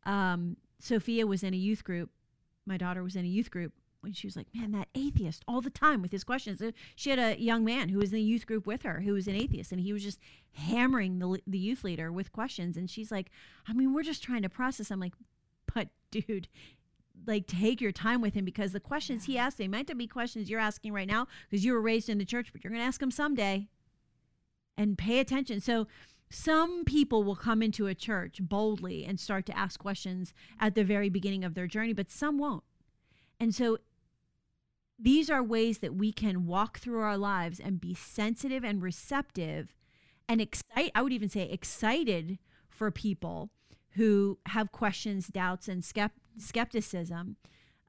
Um, 0.05 0.59
Sophia 0.79 1.27
was 1.27 1.43
in 1.43 1.55
a 1.55 1.59
youth 1.59 1.85
group. 1.85 2.11
My 2.67 2.77
daughter 2.77 3.03
was 3.03 3.17
in 3.17 3.25
a 3.25 3.29
youth 3.29 3.51
group 3.51 3.73
when 4.01 4.13
she 4.13 4.27
was 4.27 4.37
like, 4.37 4.49
man, 4.55 4.73
that 4.73 4.89
atheist 4.95 5.43
all 5.49 5.63
the 5.63 5.71
time 5.71 6.03
with 6.03 6.13
his 6.13 6.25
questions. 6.25 6.61
Uh, 6.61 6.73
she 6.95 7.09
had 7.09 7.19
a 7.19 7.41
young 7.41 7.65
man 7.65 7.89
who 7.89 7.99
was 7.99 8.11
in 8.11 8.17
the 8.17 8.23
youth 8.23 8.47
group 8.47 8.67
with 8.67 8.83
her 8.83 9.01
who 9.01 9.15
was 9.15 9.27
an 9.27 9.35
atheist, 9.35 9.73
and 9.73 9.81
he 9.81 9.95
was 9.95 10.03
just 10.03 10.21
hammering 10.53 11.19
the, 11.19 11.41
the 11.47 11.59
youth 11.59 11.83
leader 11.83 12.13
with 12.13 12.31
questions. 12.31 12.77
And 12.77 12.91
she's 12.91 13.11
like, 13.11 13.31
I 13.67 13.73
mean, 13.73 13.95
we're 13.95 14.03
just 14.03 14.23
trying 14.23 14.43
to 14.43 14.51
process. 14.51 14.91
I'm 14.91 15.01
like, 15.01 15.15
but 15.75 15.89
dude, 16.11 16.49
like 17.27 17.47
take 17.47 17.81
your 17.81 17.93
time 17.93 18.21
with 18.21 18.35
him 18.35 18.45
because 18.45 18.73
the 18.73 18.81
questions 18.81 19.25
he 19.25 19.39
asks 19.39 19.59
they 19.59 19.69
might 19.69 19.89
not 19.89 19.99
be 19.99 20.07
questions 20.07 20.51
you're 20.51 20.61
asking 20.61 20.93
right 20.93 21.09
now 21.09 21.27
because 21.49 21.65
you 21.65 21.73
were 21.73 21.81
raised 21.81 22.09
in 22.09 22.19
the 22.19 22.25
church 22.25 22.53
but 22.53 22.63
you're 22.63 22.71
going 22.71 22.81
to 22.81 22.87
ask 22.87 23.03
him 23.03 23.11
someday. 23.11 23.69
And 24.77 24.99
pay 24.99 25.21
attention. 25.21 25.61
So 25.61 25.87
some 26.31 26.85
people 26.85 27.23
will 27.23 27.37
come 27.37 27.63
into 27.63 27.87
a 27.87 27.95
church 27.95 28.39
boldly 28.41 29.05
and 29.05 29.21
start 29.21 29.47
to 29.47 29.57
ask 29.57 29.79
questions 29.79 30.35
at 30.59 30.75
the 30.75 30.83
very 30.83 31.09
beginning 31.09 31.45
of 31.45 31.55
their 31.55 31.69
journey 31.69 31.93
but 31.93 32.11
some 32.11 32.39
won't. 32.39 32.65
And 33.39 33.55
so 33.55 33.79
these 34.99 35.29
are 35.31 35.43
ways 35.43 35.79
that 35.79 35.95
we 35.95 36.13
can 36.13 36.47
walk 36.47 36.79
through 36.79 37.01
our 37.01 37.19
lives 37.19 37.61
and 37.61 37.81
be 37.81 37.95
sensitive 37.95 38.65
and 38.65 38.83
receptive 38.83 39.75
and 40.29 40.41
excite 40.41 40.91
i 40.95 41.03
would 41.03 41.13
even 41.13 41.29
say 41.29 41.43
excited 41.43 42.39
for 42.69 42.91
people 42.91 43.51
who 43.95 44.39
have 44.47 44.73
questions 44.73 45.29
doubts 45.29 45.69
and 45.69 45.83
skept- 45.83 46.11
skepticism 46.39 47.37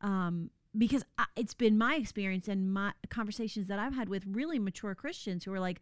um, 0.01 0.51
because 0.77 1.03
I, 1.17 1.25
it's 1.35 1.53
been 1.53 1.77
my 1.77 1.95
experience 1.95 2.47
and 2.47 2.71
my 2.71 2.93
conversations 3.09 3.67
that 3.67 3.79
I've 3.79 3.95
had 3.95 4.09
with 4.09 4.23
really 4.27 4.59
mature 4.59 4.93
Christians 4.93 5.43
who 5.43 5.53
are 5.53 5.59
like, 5.59 5.81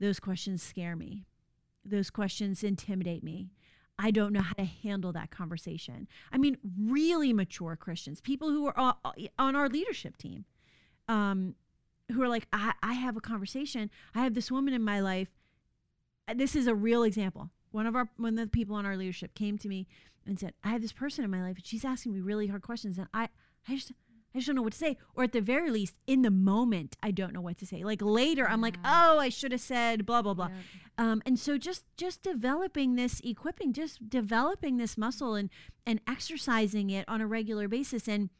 those 0.00 0.20
questions 0.20 0.62
scare 0.62 0.94
me. 0.94 1.24
Those 1.84 2.10
questions 2.10 2.62
intimidate 2.62 3.24
me. 3.24 3.50
I 3.98 4.12
don't 4.12 4.32
know 4.32 4.42
how 4.42 4.52
to 4.52 4.64
handle 4.64 5.12
that 5.12 5.30
conversation. 5.30 6.06
I 6.30 6.38
mean, 6.38 6.58
really 6.78 7.32
mature 7.32 7.74
Christians, 7.74 8.20
people 8.20 8.50
who 8.50 8.68
are 8.68 8.96
on 9.38 9.56
our 9.56 9.68
leadership 9.68 10.16
team, 10.16 10.44
um, 11.08 11.56
who 12.12 12.22
are 12.22 12.28
like, 12.28 12.46
I, 12.52 12.74
I 12.80 12.92
have 12.92 13.16
a 13.16 13.20
conversation. 13.20 13.90
I 14.14 14.22
have 14.22 14.34
this 14.34 14.52
woman 14.52 14.72
in 14.72 14.84
my 14.84 15.00
life. 15.00 15.28
This 16.32 16.54
is 16.54 16.68
a 16.68 16.74
real 16.76 17.02
example. 17.02 17.50
One 17.70 17.86
of 17.86 17.96
our 17.96 18.08
one 18.16 18.38
of 18.38 18.44
the 18.44 18.50
people 18.50 18.76
on 18.76 18.86
our 18.86 18.96
leadership 18.96 19.34
came 19.34 19.58
to 19.58 19.68
me 19.68 19.86
and 20.26 20.38
said, 20.38 20.54
I 20.62 20.70
have 20.70 20.82
this 20.82 20.92
person 20.92 21.24
in 21.24 21.30
my 21.30 21.42
life 21.42 21.56
and 21.56 21.66
she's 21.66 21.84
asking 21.84 22.12
me 22.12 22.20
really 22.20 22.46
hard 22.46 22.62
questions 22.62 22.98
and 22.98 23.08
I 23.12 23.28
I 23.68 23.76
just 23.76 23.92
I 24.34 24.38
just 24.38 24.46
don't 24.46 24.56
know 24.56 24.62
what 24.62 24.74
to 24.74 24.78
say. 24.78 24.98
Or 25.14 25.24
at 25.24 25.32
the 25.32 25.40
very 25.40 25.70
least, 25.70 25.94
in 26.06 26.22
the 26.22 26.30
moment, 26.30 26.96
I 27.02 27.10
don't 27.10 27.32
know 27.32 27.40
what 27.40 27.56
to 27.58 27.66
say. 27.66 27.82
Like 27.82 28.02
later, 28.02 28.46
I'm 28.48 28.60
like, 28.60 28.76
oh, 28.84 29.18
I 29.18 29.30
should 29.30 29.52
have 29.52 29.60
said 29.60 30.04
blah 30.04 30.22
blah 30.22 30.34
blah. 30.34 30.48
Yeah. 30.48 31.12
Um, 31.12 31.22
and 31.24 31.38
so 31.38 31.56
just 31.56 31.84
just 31.96 32.22
developing 32.22 32.96
this 32.96 33.20
equipping, 33.24 33.72
just 33.72 34.08
developing 34.08 34.76
this 34.76 34.98
muscle 34.98 35.34
and 35.34 35.48
and 35.86 36.00
exercising 36.06 36.90
it 36.90 37.08
on 37.08 37.20
a 37.20 37.26
regular 37.26 37.68
basis. 37.68 38.06
And 38.06 38.30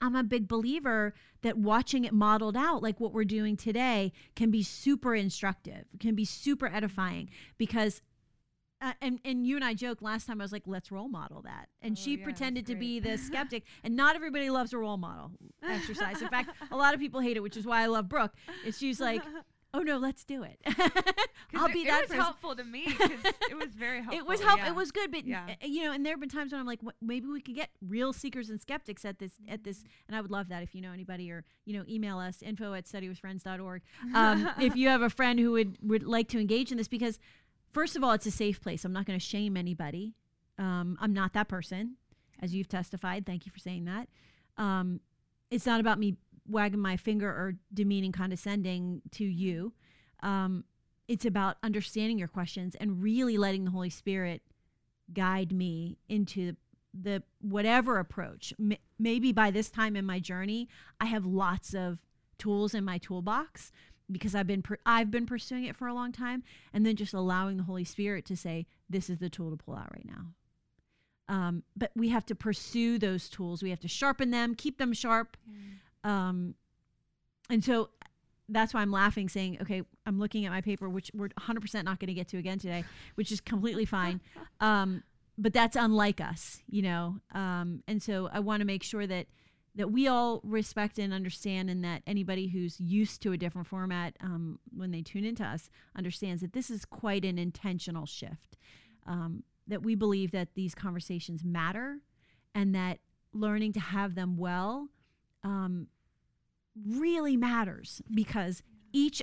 I'm 0.00 0.16
a 0.16 0.22
big 0.22 0.48
believer 0.48 1.14
that 1.42 1.58
watching 1.58 2.04
it 2.04 2.12
modeled 2.12 2.56
out, 2.56 2.82
like 2.82 3.00
what 3.00 3.12
we're 3.12 3.24
doing 3.24 3.56
today, 3.56 4.12
can 4.34 4.50
be 4.50 4.62
super 4.62 5.14
instructive, 5.14 5.84
can 5.98 6.14
be 6.14 6.24
super 6.24 6.66
edifying 6.66 7.30
because 7.58 8.00
uh, 8.80 8.92
and 9.00 9.20
and 9.24 9.46
you 9.46 9.56
and 9.56 9.64
I 9.64 9.74
joked 9.74 10.02
last 10.02 10.26
time. 10.26 10.40
I 10.40 10.44
was 10.44 10.52
like, 10.52 10.62
"Let's 10.66 10.90
role 10.90 11.08
model 11.08 11.42
that," 11.42 11.68
and 11.82 11.96
oh, 11.98 12.00
she 12.00 12.16
yeah, 12.16 12.24
pretended 12.24 12.66
to 12.66 12.74
be 12.74 12.98
the 12.98 13.18
skeptic. 13.18 13.64
and 13.84 13.94
not 13.94 14.16
everybody 14.16 14.50
loves 14.50 14.72
a 14.72 14.78
role 14.78 14.96
model 14.96 15.32
exercise. 15.62 16.22
In 16.22 16.28
fact, 16.28 16.50
a 16.70 16.76
lot 16.76 16.94
of 16.94 17.00
people 17.00 17.20
hate 17.20 17.36
it, 17.36 17.40
which 17.40 17.56
is 17.56 17.66
why 17.66 17.82
I 17.82 17.86
love 17.86 18.08
Brooke. 18.08 18.32
Is 18.64 18.78
she's 18.78 18.98
like, 18.98 19.22
"Oh 19.74 19.80
no, 19.80 19.98
let's 19.98 20.24
do 20.24 20.42
it." 20.42 20.58
I'll 21.54 21.68
be 21.68 21.80
it, 21.80 21.88
that. 21.88 21.98
It 21.98 22.02
was 22.02 22.08
person. 22.08 22.16
helpful 22.16 22.56
to 22.56 22.64
me 22.64 22.84
because 22.86 23.34
it 23.50 23.56
was 23.56 23.74
very 23.74 23.98
helpful. 23.98 24.18
It 24.18 24.26
was 24.26 24.40
helpful. 24.40 24.66
Yeah. 24.66 24.72
It 24.72 24.76
was 24.76 24.92
good, 24.92 25.10
but 25.10 25.26
yeah. 25.26 25.54
you 25.62 25.84
know, 25.84 25.92
and 25.92 26.06
there 26.06 26.14
have 26.14 26.20
been 26.20 26.28
times 26.28 26.52
when 26.52 26.60
I'm 26.60 26.66
like, 26.66 26.80
maybe 27.02 27.26
we 27.26 27.40
could 27.40 27.56
get 27.56 27.70
real 27.86 28.12
seekers 28.12 28.48
and 28.48 28.60
skeptics 28.60 29.04
at 29.04 29.18
this 29.18 29.32
at 29.48 29.64
this, 29.64 29.84
and 30.06 30.16
I 30.16 30.20
would 30.20 30.30
love 30.30 30.48
that 30.48 30.62
if 30.62 30.74
you 30.74 30.80
know 30.80 30.92
anybody 30.92 31.30
or 31.30 31.44
you 31.70 31.78
know, 31.78 31.84
email 31.88 32.18
us 32.18 32.42
info 32.42 32.74
at 32.74 32.86
studywithfriends.org 32.86 33.82
um, 34.14 34.50
if 34.60 34.74
you 34.74 34.88
have 34.88 35.02
a 35.02 35.10
friend 35.10 35.38
who 35.38 35.52
would 35.52 35.76
would 35.82 36.02
like 36.02 36.28
to 36.28 36.40
engage 36.40 36.72
in 36.72 36.78
this 36.78 36.88
because 36.88 37.20
first 37.72 37.96
of 37.96 38.04
all, 38.04 38.12
it's 38.12 38.26
a 38.26 38.30
safe 38.30 38.60
place. 38.60 38.84
I'm 38.84 38.92
not 38.92 39.06
going 39.06 39.18
to 39.18 39.24
shame 39.24 39.56
anybody. 39.56 40.14
Um, 40.58 40.96
I'm 41.00 41.12
not 41.12 41.32
that 41.34 41.48
person, 41.48 41.96
as 42.40 42.54
you've 42.54 42.68
testified. 42.68 43.26
Thank 43.26 43.46
you 43.46 43.52
for 43.52 43.58
saying 43.58 43.84
that. 43.86 44.08
Um, 44.56 45.00
it's 45.50 45.66
not 45.66 45.80
about 45.80 45.98
me 45.98 46.16
wagging 46.46 46.80
my 46.80 46.96
finger 46.96 47.28
or 47.28 47.54
demeaning, 47.72 48.12
condescending 48.12 49.02
to 49.12 49.24
you. 49.24 49.72
Um, 50.22 50.64
it's 51.08 51.24
about 51.24 51.56
understanding 51.62 52.18
your 52.18 52.28
questions 52.28 52.76
and 52.78 53.02
really 53.02 53.36
letting 53.36 53.64
the 53.64 53.70
Holy 53.70 53.90
Spirit 53.90 54.42
guide 55.12 55.52
me 55.52 55.98
into 56.08 56.54
the 56.94 57.22
whatever 57.40 57.98
approach. 57.98 58.52
M- 58.60 58.78
maybe 58.98 59.32
by 59.32 59.50
this 59.50 59.70
time 59.70 59.96
in 59.96 60.04
my 60.04 60.18
journey, 60.20 60.68
I 61.00 61.06
have 61.06 61.24
lots 61.24 61.74
of 61.74 61.98
tools 62.38 62.74
in 62.74 62.84
my 62.84 62.98
toolbox 62.98 63.70
because 64.10 64.34
I've 64.34 64.46
been 64.46 64.62
per- 64.62 64.78
I've 64.84 65.10
been 65.10 65.26
pursuing 65.26 65.64
it 65.64 65.76
for 65.76 65.86
a 65.86 65.94
long 65.94 66.12
time, 66.12 66.42
and 66.72 66.84
then 66.84 66.96
just 66.96 67.14
allowing 67.14 67.56
the 67.56 67.62
Holy 67.64 67.84
Spirit 67.84 68.24
to 68.26 68.36
say, 68.36 68.66
"This 68.88 69.10
is 69.10 69.18
the 69.18 69.28
tool 69.28 69.50
to 69.50 69.56
pull 69.56 69.74
out 69.74 69.90
right 69.94 70.06
now." 70.06 71.34
Um, 71.34 71.62
but 71.76 71.92
we 71.94 72.08
have 72.08 72.26
to 72.26 72.34
pursue 72.34 72.98
those 72.98 73.28
tools. 73.28 73.62
We 73.62 73.70
have 73.70 73.80
to 73.80 73.88
sharpen 73.88 74.30
them, 74.30 74.54
keep 74.54 74.78
them 74.78 74.92
sharp, 74.92 75.36
mm. 75.48 76.08
um, 76.08 76.54
and 77.48 77.64
so 77.64 77.90
that's 78.48 78.74
why 78.74 78.82
I'm 78.82 78.90
laughing, 78.90 79.28
saying, 79.28 79.58
"Okay, 79.62 79.82
I'm 80.06 80.18
looking 80.18 80.44
at 80.44 80.50
my 80.50 80.60
paper, 80.60 80.88
which 80.88 81.10
we're 81.14 81.28
100% 81.28 81.84
not 81.84 82.00
going 82.00 82.08
to 82.08 82.14
get 82.14 82.28
to 82.28 82.38
again 82.38 82.58
today, 82.58 82.84
which 83.14 83.30
is 83.32 83.40
completely 83.40 83.84
fine." 83.84 84.20
Um, 84.62 85.04
but 85.38 85.54
that's 85.54 85.74
unlike 85.74 86.20
us, 86.20 86.62
you 86.68 86.82
know. 86.82 87.16
Um, 87.32 87.82
and 87.88 88.02
so 88.02 88.28
I 88.30 88.40
want 88.40 88.60
to 88.60 88.66
make 88.66 88.82
sure 88.82 89.06
that 89.06 89.26
that 89.74 89.90
we 89.90 90.08
all 90.08 90.40
respect 90.42 90.98
and 90.98 91.12
understand, 91.12 91.70
and 91.70 91.84
that 91.84 92.02
anybody 92.06 92.48
who's 92.48 92.80
used 92.80 93.22
to 93.22 93.32
a 93.32 93.36
different 93.36 93.68
format 93.68 94.16
um, 94.20 94.58
when 94.76 94.90
they 94.90 95.02
tune 95.02 95.24
into 95.24 95.44
us 95.44 95.70
understands 95.96 96.42
that 96.42 96.52
this 96.52 96.70
is 96.70 96.84
quite 96.84 97.24
an 97.24 97.38
intentional 97.38 98.06
shift. 98.06 98.56
Um, 99.06 99.44
that 99.66 99.82
we 99.82 99.94
believe 99.94 100.32
that 100.32 100.54
these 100.54 100.74
conversations 100.74 101.44
matter, 101.44 101.98
and 102.54 102.74
that 102.74 102.98
learning 103.32 103.72
to 103.74 103.80
have 103.80 104.14
them 104.16 104.36
well 104.36 104.88
um, 105.44 105.86
really 106.86 107.36
matters 107.36 108.02
because 108.12 108.62
each 108.92 109.22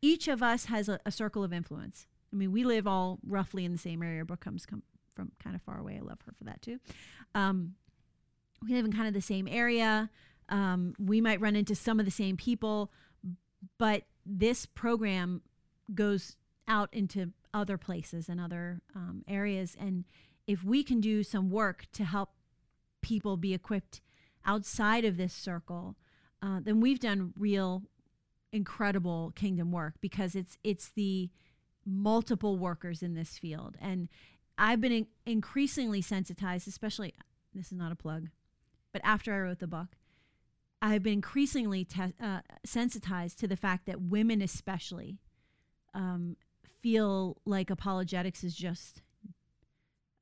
each 0.00 0.28
of 0.28 0.42
us 0.42 0.66
has 0.66 0.88
a, 0.88 0.98
a, 1.04 1.12
circle 1.12 1.44
of 1.44 1.52
influence. 1.52 2.06
I 2.32 2.36
mean, 2.36 2.52
we 2.52 2.64
live 2.64 2.86
all 2.86 3.18
roughly 3.26 3.64
in 3.64 3.72
the 3.72 3.78
same 3.78 4.02
area. 4.02 4.24
Brooke 4.24 4.40
comes 4.40 4.64
come 4.64 4.82
from 5.14 5.32
kind 5.42 5.54
of 5.54 5.62
far 5.62 5.78
away. 5.78 5.98
I 6.00 6.04
love 6.04 6.20
her 6.24 6.32
for 6.32 6.44
that 6.44 6.62
too. 6.62 6.78
Um, 7.34 7.74
we 8.62 8.74
live 8.74 8.84
in 8.84 8.92
kind 8.92 9.08
of 9.08 9.14
the 9.14 9.20
same 9.20 9.48
area. 9.48 10.10
Um, 10.48 10.94
we 10.98 11.20
might 11.20 11.40
run 11.40 11.56
into 11.56 11.74
some 11.74 11.98
of 11.98 12.04
the 12.04 12.10
same 12.10 12.36
people, 12.36 12.90
but 13.78 14.04
this 14.26 14.66
program 14.66 15.42
goes 15.94 16.36
out 16.68 16.88
into 16.92 17.32
other 17.52 17.78
places 17.78 18.28
and 18.28 18.40
other 18.40 18.80
um, 18.94 19.24
areas. 19.28 19.76
And 19.78 20.04
if 20.46 20.64
we 20.64 20.82
can 20.82 21.00
do 21.00 21.22
some 21.22 21.50
work 21.50 21.86
to 21.92 22.04
help 22.04 22.30
people 23.02 23.36
be 23.36 23.54
equipped 23.54 24.00
outside 24.44 25.04
of 25.04 25.16
this 25.16 25.32
circle, 25.32 25.96
uh, 26.42 26.60
then 26.62 26.80
we've 26.80 27.00
done 27.00 27.32
real 27.38 27.82
incredible 28.52 29.32
kingdom 29.36 29.70
work 29.70 29.94
because 30.00 30.34
it's 30.34 30.58
it's 30.64 30.88
the 30.88 31.30
multiple 31.86 32.58
workers 32.58 33.02
in 33.02 33.14
this 33.14 33.38
field 33.38 33.76
and 33.80 34.08
i've 34.58 34.80
been 34.80 34.92
in- 34.92 35.06
increasingly 35.24 36.02
sensitized 36.02 36.66
especially 36.66 37.14
this 37.54 37.66
is 37.66 37.78
not 37.78 37.92
a 37.92 37.96
plug 37.96 38.26
but 38.92 39.02
after 39.04 39.34
I 39.34 39.40
wrote 39.40 39.58
the 39.58 39.66
book, 39.66 39.96
I've 40.82 41.02
been 41.02 41.14
increasingly 41.14 41.84
te- 41.84 42.14
uh, 42.20 42.40
sensitized 42.64 43.38
to 43.40 43.48
the 43.48 43.56
fact 43.56 43.86
that 43.86 44.00
women, 44.00 44.40
especially, 44.40 45.18
um, 45.94 46.36
feel 46.80 47.36
like 47.44 47.68
apologetics 47.68 48.42
is 48.42 48.54
just 48.54 49.02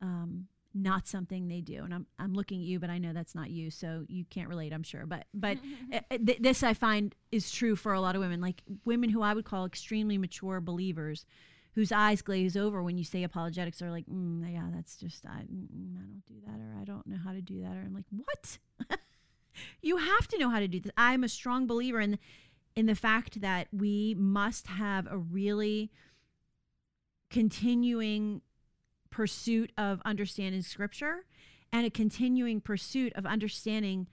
um, 0.02 0.48
not 0.74 1.06
something 1.06 1.48
they 1.48 1.60
do. 1.60 1.84
And 1.84 1.94
I'm 1.94 2.06
I'm 2.18 2.34
looking 2.34 2.60
at 2.60 2.66
you, 2.66 2.80
but 2.80 2.90
I 2.90 2.98
know 2.98 3.12
that's 3.12 3.34
not 3.34 3.50
you, 3.50 3.70
so 3.70 4.04
you 4.08 4.24
can't 4.24 4.48
relate, 4.48 4.72
I'm 4.72 4.82
sure. 4.82 5.06
But 5.06 5.26
but 5.32 5.58
th- 6.10 6.38
this 6.40 6.62
I 6.62 6.74
find 6.74 7.14
is 7.30 7.50
true 7.50 7.76
for 7.76 7.92
a 7.92 8.00
lot 8.00 8.16
of 8.16 8.20
women, 8.20 8.40
like 8.40 8.62
women 8.84 9.10
who 9.10 9.22
I 9.22 9.34
would 9.34 9.44
call 9.44 9.64
extremely 9.64 10.18
mature 10.18 10.60
believers 10.60 11.24
whose 11.78 11.92
eyes 11.92 12.22
glaze 12.22 12.56
over 12.56 12.82
when 12.82 12.98
you 12.98 13.04
say 13.04 13.22
apologetics 13.22 13.80
are 13.80 13.92
like, 13.92 14.04
mm, 14.06 14.52
yeah, 14.52 14.64
that's 14.74 14.96
just, 14.96 15.24
I, 15.24 15.42
mm, 15.42 15.96
I 15.96 16.00
don't 16.00 16.26
do 16.26 16.34
that, 16.44 16.58
or 16.58 16.76
I 16.80 16.82
don't 16.82 17.06
know 17.06 17.18
how 17.24 17.32
to 17.32 17.40
do 17.40 17.62
that. 17.62 17.76
Or 17.76 17.82
I'm 17.86 17.94
like, 17.94 18.04
what? 18.10 18.58
you 19.80 19.98
have 19.98 20.26
to 20.26 20.38
know 20.38 20.50
how 20.50 20.58
to 20.58 20.66
do 20.66 20.80
this. 20.80 20.90
I'm 20.96 21.22
a 21.22 21.28
strong 21.28 21.68
believer 21.68 22.00
in, 22.00 22.18
in 22.74 22.86
the 22.86 22.96
fact 22.96 23.42
that 23.42 23.68
we 23.70 24.16
must 24.18 24.66
have 24.66 25.06
a 25.08 25.16
really 25.16 25.92
continuing 27.30 28.42
pursuit 29.08 29.70
of 29.78 30.02
understanding 30.04 30.62
scripture 30.62 31.26
and 31.72 31.86
a 31.86 31.90
continuing 31.90 32.60
pursuit 32.60 33.12
of 33.12 33.24
understanding 33.24 34.08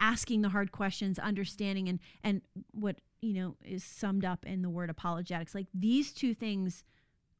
asking 0.00 0.42
the 0.42 0.50
hard 0.50 0.70
questions 0.70 1.18
understanding 1.18 1.88
and 1.88 1.98
and 2.22 2.42
what 2.72 3.00
you 3.26 3.34
know, 3.34 3.56
is 3.64 3.84
summed 3.84 4.24
up 4.24 4.44
in 4.46 4.62
the 4.62 4.70
word 4.70 4.90
apologetics. 4.90 5.54
Like 5.54 5.66
these 5.74 6.12
two 6.12 6.34
things 6.34 6.84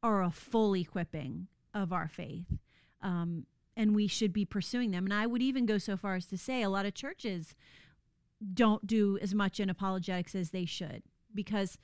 are 0.03 0.23
a 0.23 0.31
full 0.31 0.75
equipping 0.75 1.47
of 1.73 1.91
our 1.91 2.07
faith. 2.07 2.47
Um, 3.01 3.45
and 3.75 3.95
we 3.95 4.07
should 4.07 4.33
be 4.33 4.45
pursuing 4.45 4.91
them. 4.91 5.05
And 5.05 5.13
I 5.13 5.27
would 5.27 5.41
even 5.41 5.65
go 5.65 5.77
so 5.77 5.97
far 5.97 6.15
as 6.15 6.25
to 6.27 6.37
say 6.37 6.63
a 6.63 6.69
lot 6.69 6.85
of 6.85 6.95
churches 6.95 7.55
don't 8.53 8.85
do 8.85 9.17
as 9.21 9.33
much 9.33 9.59
in 9.59 9.69
apologetics 9.69 10.35
as 10.35 10.51
they 10.51 10.65
should 10.65 11.03
because 11.33 11.77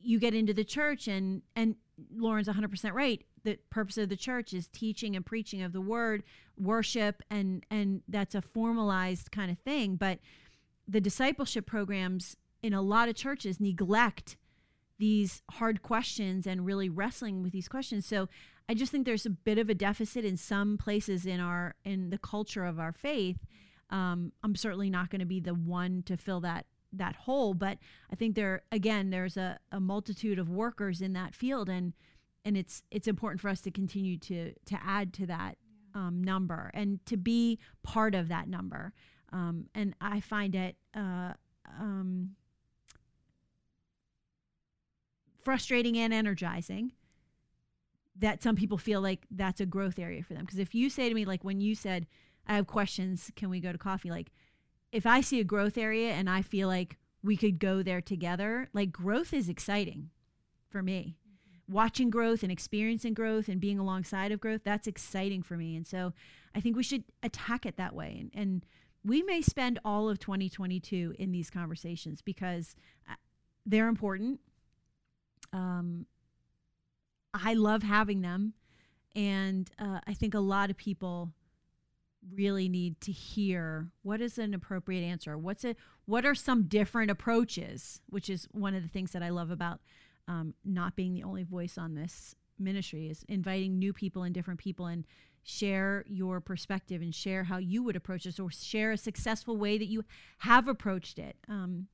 you 0.00 0.18
get 0.18 0.34
into 0.34 0.52
the 0.52 0.64
church 0.64 1.08
and 1.08 1.42
and 1.56 1.76
Lauren's 2.16 2.48
100% 2.48 2.92
right 2.92 3.24
the 3.44 3.58
purpose 3.70 3.98
of 3.98 4.08
the 4.08 4.16
church 4.16 4.52
is 4.52 4.68
teaching 4.68 5.16
and 5.16 5.24
preaching 5.24 5.62
of 5.62 5.72
the 5.72 5.80
word 5.80 6.22
worship 6.56 7.22
and 7.30 7.64
and 7.70 8.02
that's 8.08 8.34
a 8.34 8.42
formalized 8.42 9.32
kind 9.32 9.50
of 9.50 9.58
thing 9.58 9.96
but 9.96 10.18
the 10.86 11.00
discipleship 11.00 11.66
programs 11.66 12.36
in 12.64 12.72
a 12.72 12.80
lot 12.80 13.10
of 13.10 13.14
churches 13.14 13.60
neglect 13.60 14.38
these 14.98 15.42
hard 15.50 15.82
questions 15.82 16.46
and 16.46 16.64
really 16.64 16.88
wrestling 16.88 17.42
with 17.42 17.52
these 17.52 17.68
questions. 17.68 18.06
So 18.06 18.26
I 18.70 18.72
just 18.72 18.90
think 18.90 19.04
there's 19.04 19.26
a 19.26 19.30
bit 19.30 19.58
of 19.58 19.68
a 19.68 19.74
deficit 19.74 20.24
in 20.24 20.38
some 20.38 20.78
places 20.78 21.26
in 21.26 21.40
our 21.40 21.74
in 21.84 22.08
the 22.08 22.16
culture 22.16 22.64
of 22.64 22.80
our 22.80 22.92
faith. 22.92 23.36
Um, 23.90 24.32
I'm 24.42 24.56
certainly 24.56 24.88
not 24.88 25.10
going 25.10 25.20
to 25.20 25.26
be 25.26 25.40
the 25.40 25.52
one 25.52 26.02
to 26.06 26.16
fill 26.16 26.40
that 26.40 26.64
that 26.94 27.16
hole, 27.16 27.52
but 27.52 27.76
I 28.10 28.16
think 28.16 28.34
there 28.34 28.62
again 28.72 29.10
there's 29.10 29.36
a, 29.36 29.58
a 29.70 29.78
multitude 29.78 30.38
of 30.38 30.48
workers 30.48 31.02
in 31.02 31.12
that 31.12 31.34
field, 31.34 31.68
and 31.68 31.92
and 32.46 32.56
it's 32.56 32.82
it's 32.90 33.06
important 33.06 33.42
for 33.42 33.50
us 33.50 33.60
to 33.60 33.70
continue 33.70 34.16
to 34.20 34.54
to 34.64 34.78
add 34.82 35.12
to 35.14 35.26
that 35.26 35.58
um, 35.94 36.24
number 36.24 36.70
and 36.72 37.04
to 37.04 37.18
be 37.18 37.58
part 37.82 38.14
of 38.14 38.28
that 38.28 38.48
number. 38.48 38.94
Um, 39.34 39.66
and 39.74 39.94
I 40.00 40.20
find 40.20 40.54
it. 40.54 40.76
Uh, 40.96 41.34
um, 41.78 42.36
frustrating 45.44 45.96
and 45.98 46.12
energizing 46.12 46.92
that 48.16 48.42
some 48.42 48.56
people 48.56 48.78
feel 48.78 49.00
like 49.00 49.26
that's 49.30 49.60
a 49.60 49.66
growth 49.66 49.98
area 49.98 50.22
for 50.22 50.34
them. 50.34 50.44
Because 50.44 50.58
if 50.58 50.74
you 50.74 50.88
say 50.88 51.08
to 51.08 51.14
me, 51.14 51.24
like 51.24 51.44
when 51.44 51.60
you 51.60 51.74
said, 51.74 52.06
I 52.46 52.54
have 52.54 52.66
questions, 52.66 53.30
can 53.36 53.50
we 53.50 53.60
go 53.60 53.72
to 53.72 53.78
coffee? 53.78 54.10
Like 54.10 54.30
if 54.92 55.06
I 55.06 55.20
see 55.20 55.40
a 55.40 55.44
growth 55.44 55.76
area 55.76 56.12
and 56.12 56.30
I 56.30 56.42
feel 56.42 56.68
like 56.68 56.98
we 57.22 57.36
could 57.36 57.58
go 57.58 57.82
there 57.82 58.00
together, 58.00 58.68
like 58.72 58.92
growth 58.92 59.32
is 59.32 59.48
exciting 59.48 60.10
for 60.68 60.82
me. 60.82 61.16
Watching 61.68 62.10
growth 62.10 62.42
and 62.42 62.52
experiencing 62.52 63.14
growth 63.14 63.48
and 63.48 63.60
being 63.60 63.78
alongside 63.78 64.30
of 64.30 64.40
growth, 64.40 64.60
that's 64.64 64.86
exciting 64.86 65.42
for 65.42 65.56
me. 65.56 65.74
And 65.74 65.86
so 65.86 66.12
I 66.54 66.60
think 66.60 66.76
we 66.76 66.82
should 66.82 67.04
attack 67.22 67.64
it 67.64 67.76
that 67.78 67.94
way. 67.94 68.18
And, 68.20 68.30
and 68.34 68.66
we 69.02 69.22
may 69.22 69.40
spend 69.40 69.80
all 69.84 70.08
of 70.08 70.18
2022 70.18 71.14
in 71.18 71.32
these 71.32 71.50
conversations 71.50 72.22
because 72.22 72.76
uh, 73.08 73.14
they're 73.66 73.88
important. 73.88 74.40
Um, 75.54 76.06
I 77.32 77.54
love 77.54 77.82
having 77.82 78.20
them. 78.20 78.52
And 79.16 79.70
uh, 79.78 80.00
I 80.06 80.12
think 80.12 80.34
a 80.34 80.40
lot 80.40 80.70
of 80.70 80.76
people 80.76 81.32
really 82.34 82.68
need 82.68 83.00
to 83.02 83.12
hear 83.12 83.90
what 84.02 84.20
is 84.20 84.38
an 84.38 84.54
appropriate 84.54 85.02
answer? 85.02 85.36
What's 85.36 85.64
it 85.64 85.76
what 86.06 86.24
are 86.24 86.34
some 86.34 86.64
different 86.64 87.10
approaches? 87.10 88.00
Which 88.08 88.28
is 88.28 88.48
one 88.52 88.74
of 88.74 88.82
the 88.82 88.88
things 88.88 89.12
that 89.12 89.22
i 89.22 89.28
love 89.28 89.50
about 89.50 89.80
um, 90.26 90.54
not 90.64 90.96
being 90.96 91.12
the 91.14 91.22
only 91.22 91.42
voice 91.42 91.76
on 91.76 91.94
this 91.94 92.34
ministry 92.58 93.08
is 93.08 93.24
inviting 93.28 93.78
new 93.78 93.92
people 93.92 94.22
and 94.22 94.34
different 94.34 94.60
people 94.60 94.86
and 94.86 95.04
share 95.42 96.04
your 96.08 96.40
perspective 96.40 97.02
and 97.02 97.14
share 97.14 97.44
how 97.44 97.58
you 97.58 97.82
would 97.82 97.96
approach 97.96 98.24
this 98.24 98.40
or 98.40 98.50
share 98.50 98.92
a 98.92 98.96
successful 98.96 99.56
way 99.58 99.76
that 99.76 99.86
you 99.86 100.02
have 100.38 100.66
approached 100.68 101.18
it. 101.18 101.36
Um, 101.48 101.88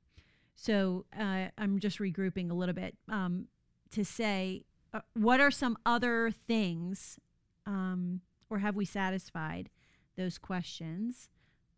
so 0.54 1.04
uh, 1.18 1.46
i'm 1.58 1.78
just 1.78 1.98
regrouping 1.98 2.50
a 2.50 2.54
little 2.54 2.74
bit 2.74 2.96
um, 3.08 3.46
to 3.90 4.04
say 4.04 4.64
uh, 4.92 5.00
what 5.14 5.40
are 5.40 5.50
some 5.50 5.76
other 5.86 6.32
things, 6.46 7.18
um, 7.66 8.20
or 8.48 8.58
have 8.58 8.74
we 8.74 8.84
satisfied 8.84 9.70
those 10.16 10.38
questions? 10.38 11.28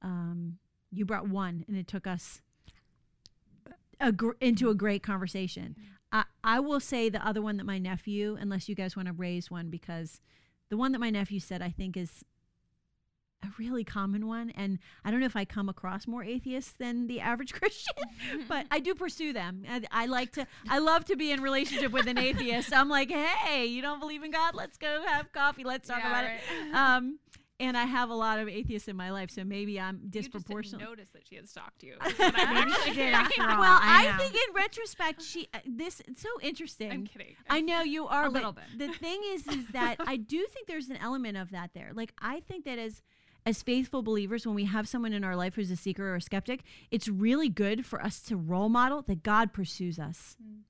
Um, 0.00 0.58
you 0.90 1.04
brought 1.04 1.28
one, 1.28 1.64
and 1.68 1.76
it 1.76 1.86
took 1.86 2.06
us 2.06 2.40
a 4.00 4.12
gr- 4.12 4.32
into 4.40 4.70
a 4.70 4.74
great 4.74 5.02
conversation. 5.02 5.76
I, 6.10 6.24
I 6.42 6.60
will 6.60 6.80
say 6.80 7.08
the 7.08 7.26
other 7.26 7.42
one 7.42 7.58
that 7.58 7.64
my 7.64 7.78
nephew, 7.78 8.36
unless 8.40 8.68
you 8.68 8.74
guys 8.74 8.96
want 8.96 9.08
to 9.08 9.12
raise 9.12 9.50
one, 9.50 9.68
because 9.68 10.20
the 10.70 10.76
one 10.76 10.92
that 10.92 10.98
my 10.98 11.10
nephew 11.10 11.38
said 11.38 11.60
I 11.60 11.70
think 11.70 11.96
is 11.96 12.24
a 13.42 13.48
really 13.58 13.84
common 13.84 14.26
one. 14.26 14.50
And 14.50 14.78
I 15.04 15.10
don't 15.10 15.20
know 15.20 15.26
if 15.26 15.36
I 15.36 15.44
come 15.44 15.68
across 15.68 16.06
more 16.06 16.24
atheists 16.24 16.72
than 16.72 17.06
the 17.06 17.20
average 17.20 17.52
Christian, 17.58 17.94
but 18.48 18.66
I 18.70 18.80
do 18.80 18.94
pursue 18.94 19.32
them. 19.32 19.64
I, 19.68 19.82
I, 19.90 20.06
like 20.06 20.32
to, 20.32 20.46
I 20.68 20.78
love 20.78 21.04
to 21.06 21.16
be 21.16 21.30
in 21.30 21.40
relationship 21.40 21.92
with 21.92 22.06
an 22.06 22.18
atheist. 22.18 22.72
I'm 22.72 22.88
like, 22.88 23.10
hey, 23.10 23.66
you 23.66 23.82
don't 23.82 24.00
believe 24.00 24.22
in 24.22 24.30
God? 24.30 24.54
Let's 24.54 24.78
go 24.78 25.02
have 25.06 25.32
coffee. 25.32 25.64
Let's 25.64 25.88
talk 25.88 26.00
yeah, 26.02 26.08
about 26.08 26.24
right. 26.24 26.34
it. 26.34 26.74
Um, 26.82 27.18
and 27.62 27.76
I 27.76 27.84
have 27.84 28.10
a 28.10 28.14
lot 28.14 28.40
of 28.40 28.48
atheists 28.48 28.88
in 28.88 28.96
my 28.96 29.10
life, 29.10 29.30
so 29.30 29.44
maybe 29.44 29.78
I'm 29.78 30.00
disproportionate. 30.10 30.84
notice 30.84 31.10
that 31.10 31.22
she 31.28 31.36
had 31.36 31.48
stalked 31.48 31.82
you. 31.82 31.94
I 32.00 32.92
did 32.92 33.14
after 33.14 33.42
all. 33.42 33.60
Well, 33.60 33.78
I, 33.80 34.10
I 34.12 34.18
think 34.18 34.34
in 34.34 34.54
retrospect, 34.54 35.22
she 35.22 35.48
uh, 35.54 35.58
this 35.64 36.02
it's 36.08 36.20
so 36.20 36.28
interesting. 36.40 36.90
I'm 36.90 37.06
kidding. 37.06 37.36
I 37.48 37.60
know 37.60 37.82
you 37.82 38.06
are 38.08 38.26
a 38.26 38.30
little 38.30 38.52
bit. 38.52 38.64
The 38.76 38.92
thing 38.92 39.20
is, 39.26 39.46
is 39.46 39.68
that 39.68 39.96
I 40.00 40.16
do 40.16 40.44
think 40.52 40.66
there's 40.66 40.88
an 40.88 40.96
element 40.96 41.36
of 41.36 41.50
that 41.52 41.70
there. 41.72 41.92
Like 41.94 42.12
I 42.20 42.40
think 42.40 42.64
that 42.64 42.78
as 42.80 43.00
as 43.44 43.62
faithful 43.62 44.02
believers, 44.02 44.46
when 44.46 44.54
we 44.54 44.66
have 44.66 44.88
someone 44.88 45.12
in 45.12 45.24
our 45.24 45.36
life 45.36 45.56
who's 45.56 45.70
a 45.70 45.76
seeker 45.76 46.08
or 46.08 46.16
a 46.16 46.20
skeptic, 46.20 46.62
it's 46.90 47.08
really 47.08 47.48
good 47.48 47.84
for 47.84 48.00
us 48.02 48.20
to 48.22 48.36
role 48.36 48.68
model 48.68 49.02
that 49.02 49.22
God 49.22 49.52
pursues 49.52 49.98
us. 49.98 50.36
Mm. 50.42 50.60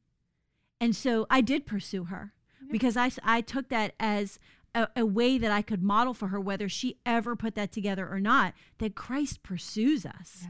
And 0.81 0.97
so 0.97 1.26
I 1.31 1.43
did 1.43 1.67
pursue 1.67 2.05
her 2.05 2.33
yeah. 2.61 2.69
because 2.73 2.97
I, 2.97 3.11
I 3.23 3.41
took 3.41 3.69
that 3.69 3.95
as 4.00 4.38
a, 4.75 4.88
a, 4.97 5.07
way 5.07 5.38
that 5.38 5.52
I 5.52 5.62
could 5.62 5.83
model 5.83 6.14
for 6.14 6.29
her, 6.29 6.41
whether 6.41 6.69
she 6.69 6.97
ever 7.05 7.37
put 7.37 7.55
that 7.55 7.73
together 7.73 8.09
or 8.09 8.19
not, 8.19 8.55
that 8.79 8.95
Christ 8.95 9.43
pursues 9.43 10.07
us. 10.07 10.41
Yeah. 10.43 10.49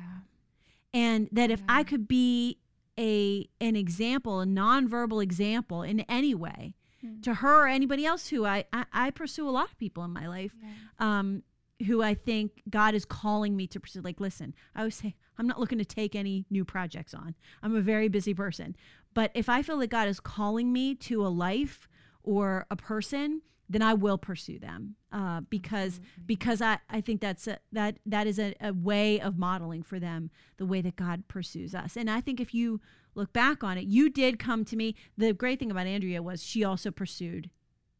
And 0.95 1.29
that 1.33 1.51
if 1.51 1.61
yeah. 1.61 1.67
I 1.69 1.85
could 1.85 2.07
be 2.07 2.59
a 2.99 3.49
an 3.61 3.75
example, 3.75 4.41
a 4.41 4.47
nonverbal 4.47 5.23
example 5.23 5.83
in 5.83 6.01
any 6.01 6.35
way, 6.35 6.75
mm. 7.05 7.23
to 7.23 7.35
her 7.35 7.65
or 7.65 7.67
anybody 7.67 8.07
else 8.07 8.29
who 8.29 8.45
I, 8.45 8.65
I, 8.73 8.85
I 8.93 9.11
pursue 9.11 9.49
a 9.49 9.51
lot 9.51 9.71
of 9.71 9.79
people 9.79 10.05
in 10.05 10.13
my 10.13 10.29
life. 10.29 10.53
Um, 10.99 11.43
who 11.87 12.03
I 12.03 12.15
think 12.15 12.63
God 12.69 12.95
is 12.95 13.05
calling 13.05 13.57
me 13.57 13.67
to 13.69 13.81
pursue. 13.81 14.01
Like, 14.01 14.21
listen, 14.21 14.55
I 14.75 14.81
always 14.81 14.97
say, 14.97 15.15
I'm 15.39 15.47
not 15.47 15.61
looking 15.61 15.79
to 15.79 15.85
take 15.85 16.15
any 16.15 16.45
new 16.51 16.65
projects 16.65 17.15
on. 17.15 17.35
I'm 17.63 17.75
a 17.75 17.81
very 17.81 18.09
busy 18.09 18.35
person. 18.35 18.77
But 19.15 19.31
if 19.35 19.49
I 19.49 19.63
feel 19.63 19.79
that 19.79 19.89
God 19.89 20.09
is 20.09 20.21
calling 20.21 20.73
me 20.73 20.95
to 20.97 21.27
a 21.27 21.29
life 21.29 21.89
or 22.23 22.67
a 22.71 22.77
person, 22.77 23.43
then 23.69 23.83
I 23.83 23.95
will 23.95 24.19
pursue 24.19 24.59
them 24.59 24.97
uh, 25.13 25.41
because 25.49 25.99
Absolutely. 25.99 26.25
because 26.27 26.63
I, 26.63 26.79
I 26.91 27.01
think 27.01 27.21
that's 27.21 27.47
a, 27.47 27.59
that 27.73 27.97
that 28.05 28.27
is 28.27 28.39
a, 28.39 28.55
a 28.61 28.73
way 28.73 29.21
of 29.21 29.39
modeling 29.39 29.83
for 29.83 29.99
them 29.99 30.31
the 30.59 30.67
way 30.67 30.83
that 30.83 30.97
God 30.97 31.27
pursues 31.29 31.75
us. 31.75 31.97
And 31.97 32.11
I 32.11 32.21
think 32.21 32.39
if 32.39 32.55
you 32.55 32.81
look 33.15 33.33
back 33.33 33.65
on 33.65 33.79
it, 33.79 33.85
you 33.85 34.11
did 34.11 34.39
come 34.39 34.65
to 34.67 34.77
me. 34.77 34.95
The 35.17 35.33
great 35.33 35.59
thing 35.59 35.71
about 35.71 35.87
Andrea 35.87 36.23
was 36.23 36.43
she 36.43 36.65
also 36.65 36.91
pursued 36.91 37.51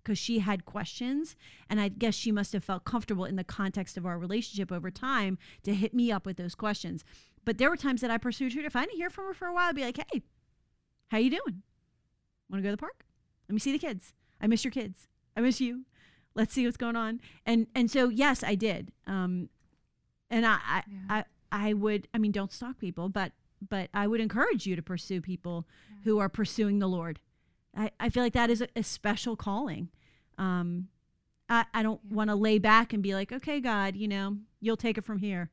because 0.03 0.19
she 0.19 0.41
had 0.41 0.65
questions. 0.65 1.37
And 1.69 1.81
I 1.81 1.89
guess 1.89 2.15
she 2.15 2.33
must 2.33 2.53
have 2.53 2.65
felt 2.65 2.85
comfortable 2.85 3.25
in 3.25 3.37
the 3.37 3.45
context 3.45 3.97
of 3.97 4.07
our 4.07 4.19
relationship 4.19 4.73
over 4.73 4.91
time 4.91 5.39
to 5.63 5.75
hit 5.75 5.95
me 5.95 6.11
up 6.11 6.27
with 6.27 6.37
those 6.37 6.55
questions. 6.55 7.05
But 7.45 7.59
there 7.59 7.71
were 7.71 7.77
times 7.77 8.01
that 8.01 8.11
I 8.11 8.19
pursued 8.19 8.53
her. 8.55 8.61
If 8.61 8.77
I 8.77 8.85
didn't 8.85 8.97
hear 8.97 9.11
from 9.11 9.27
her 9.27 9.35
for 9.35 9.49
a 9.49 9.55
while, 9.55 9.69
I'd 9.69 9.77
be 9.77 9.83
like, 9.83 9.99
hey, 10.13 10.23
how 11.09 11.19
you 11.19 11.31
doing? 11.31 11.63
Want 12.51 12.59
to 12.59 12.63
go 12.63 12.69
to 12.69 12.77
the 12.77 12.81
park? 12.81 13.05
Let 13.49 13.55
me 13.55 13.61
see 13.61 13.73
the 13.73 13.79
kids. 13.79 14.15
I 14.41 14.47
miss 14.47 14.65
your 14.65 14.71
kids. 14.71 15.09
I 15.37 15.41
miss 15.41 15.61
you. 15.61 15.85
Let's 16.35 16.55
see 16.55 16.65
what's 16.65 16.77
going 16.77 16.97
on. 16.97 17.21
And 17.45 17.67
and 17.75 17.91
so 17.91 18.09
yes, 18.09 18.43
I 18.43 18.55
did. 18.55 18.93
Um, 19.07 19.49
and 20.31 20.47
I 20.47 20.59
I, 20.65 20.83
yeah. 20.87 20.99
I 21.11 21.25
I 21.69 21.73
would 21.75 22.09
I 22.15 22.19
mean 22.19 22.33
don't 22.33 22.53
stalk 22.53 22.79
people, 22.79 23.09
but 23.09 23.33
but 23.67 23.91
I 23.93 24.07
would 24.07 24.21
encourage 24.21 24.67
you 24.67 24.75
to 24.77 24.83
pursue 24.83 25.21
people 25.21 25.67
yeah. 25.91 25.97
who 26.05 26.19
are 26.19 26.29
pursuing 26.29 26.79
the 26.79 26.89
Lord 26.89 27.21
I, 27.77 27.91
I 27.99 28.09
feel 28.09 28.23
like 28.23 28.35
that 28.35 28.51
is 28.51 28.61
a, 28.61 28.69
a 28.77 28.83
special 28.83 29.37
calling. 29.37 29.89
Um, 30.39 30.89
I, 31.49 31.65
I 31.75 31.83
don't 31.83 32.01
yeah. 32.09 32.17
want 32.17 32.31
to 32.31 32.37
lay 32.37 32.59
back 32.59 32.93
and 32.93 33.03
be 33.03 33.15
like, 33.15 33.33
okay, 33.33 33.61
God, 33.61 33.97
you 33.97 34.09
know, 34.09 34.39
you'll 34.61 34.77
take 34.77 34.99
it 34.99 35.05
from 35.05 35.19
here, 35.19 35.51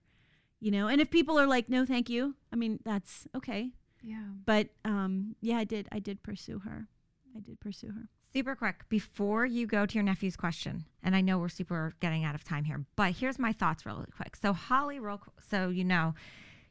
you 0.59 0.71
know. 0.71 0.87
And 0.87 1.01
if 1.01 1.09
people 1.09 1.39
are 1.39 1.47
like, 1.47 1.69
no, 1.69 1.85
thank 1.85 2.09
you, 2.09 2.35
I 2.51 2.55
mean, 2.55 2.79
that's 2.83 3.27
okay. 3.35 3.71
Yeah. 4.03 4.23
But 4.45 4.69
um, 4.85 5.35
yeah, 5.41 5.57
I 5.57 5.63
did. 5.63 5.87
I 5.91 5.99
did 5.99 6.23
pursue 6.23 6.59
her. 6.59 6.87
I 7.35 7.39
did 7.39 7.59
pursue 7.59 7.91
her. 7.91 8.09
Super 8.31 8.55
quick 8.55 8.87
before 8.89 9.45
you 9.45 9.65
go 9.65 9.85
to 9.85 9.95
your 9.95 10.03
nephew's 10.03 10.35
question, 10.35 10.85
and 11.03 11.15
I 11.15 11.21
know 11.21 11.37
we're 11.39 11.49
super 11.49 11.95
getting 11.99 12.23
out 12.23 12.35
of 12.35 12.43
time 12.43 12.63
here, 12.63 12.85
but 12.95 13.13
here's 13.13 13.39
my 13.39 13.51
thoughts 13.51 13.85
really 13.85 14.05
quick. 14.15 14.35
So 14.35 14.53
Holly, 14.53 14.99
real 14.99 15.21
so 15.49 15.69
you 15.69 15.83
know, 15.83 16.13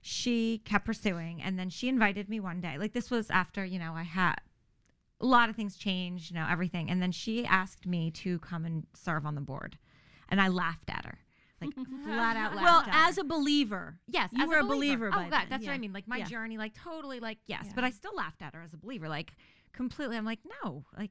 she 0.01 0.63
kept 0.65 0.87
pursuing, 0.87 1.43
and 1.43 1.59
then 1.59 1.69
she 1.69 1.89
invited 1.89 2.29
me 2.29 2.41
one 2.41 2.61
day. 2.61 2.79
Like 2.79 2.93
this 2.93 3.11
was 3.11 3.29
after 3.31 3.65
you 3.65 3.79
know 3.79 3.93
I 3.95 4.05
had 4.05 4.37
a 5.20 5.26
lot 5.26 5.48
of 5.48 5.57
things 5.57 5.76
changed, 5.76 6.31
you 6.31 6.37
know, 6.37 6.46
everything. 6.48 6.90
And 6.90 7.02
then 7.02 7.12
she 7.12 7.44
asked 7.44 7.87
me 7.87 8.11
to 8.12 8.38
come 8.38 8.64
and 8.64 8.87
serve 8.94 9.26
on 9.26 9.35
the 9.35 9.40
board. 9.40 9.78
And 10.28 10.40
I 10.40 10.48
laughed 10.48 10.90
at 10.90 11.04
her. 11.04 11.18
Like 11.61 11.74
flat 12.04 12.37
out 12.37 12.54
laughed 12.54 12.64
Well, 12.64 12.81
at 12.94 13.09
as 13.09 13.16
her. 13.16 13.22
a 13.22 13.24
believer. 13.24 13.98
Yes, 14.07 14.31
you 14.33 14.44
as 14.44 14.48
were 14.48 14.59
a 14.59 14.64
believer. 14.64 15.11
by 15.11 15.26
oh, 15.26 15.31
then. 15.31 15.46
that's 15.50 15.66
what 15.66 15.72
I 15.72 15.78
mean. 15.78 15.92
Like 15.92 16.07
my 16.07 16.18
yeah. 16.18 16.24
journey, 16.24 16.57
like 16.57 16.72
totally 16.74 17.18
like 17.20 17.38
yes. 17.46 17.64
Yeah. 17.66 17.72
But 17.74 17.85
I 17.85 17.90
still 17.90 18.14
laughed 18.14 18.42
at 18.42 18.54
her 18.54 18.62
as 18.62 18.74
a 18.74 18.76
believer. 18.76 19.09
Like 19.09 19.33
completely 19.72 20.16
I'm 20.16 20.24
like, 20.24 20.40
no, 20.62 20.85
like 20.96 21.11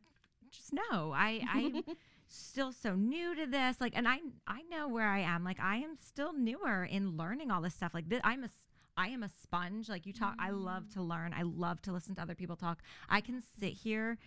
just 0.51 0.71
no. 0.73 1.11
I 1.13 1.41
I'm 1.51 1.83
still 2.29 2.71
so 2.71 2.95
new 2.95 3.35
to 3.35 3.45
this. 3.45 3.81
Like 3.81 3.93
and 3.95 4.07
I 4.07 4.19
I 4.47 4.61
know 4.69 4.87
where 4.87 5.09
I 5.09 5.19
am. 5.19 5.43
Like 5.43 5.59
I 5.59 5.77
am 5.77 5.95
still 5.97 6.31
newer 6.31 6.85
in 6.85 7.17
learning 7.17 7.51
all 7.51 7.61
this 7.61 7.73
stuff. 7.73 7.93
Like 7.93 8.07
this, 8.07 8.21
I'm 8.23 8.45
a 8.45 8.49
I 8.97 9.09
am 9.09 9.23
a 9.23 9.29
sponge. 9.29 9.87
Like 9.87 10.05
you 10.05 10.13
talk, 10.13 10.33
mm. 10.37 10.43
I 10.43 10.49
love 10.49 10.89
to 10.93 11.01
learn. 11.01 11.33
I 11.37 11.43
love 11.43 11.81
to 11.83 11.91
listen 11.91 12.15
to 12.15 12.21
other 12.21 12.35
people 12.35 12.55
talk. 12.55 12.81
I 13.09 13.21
can 13.21 13.41
sit 13.59 13.73
here 13.73 14.17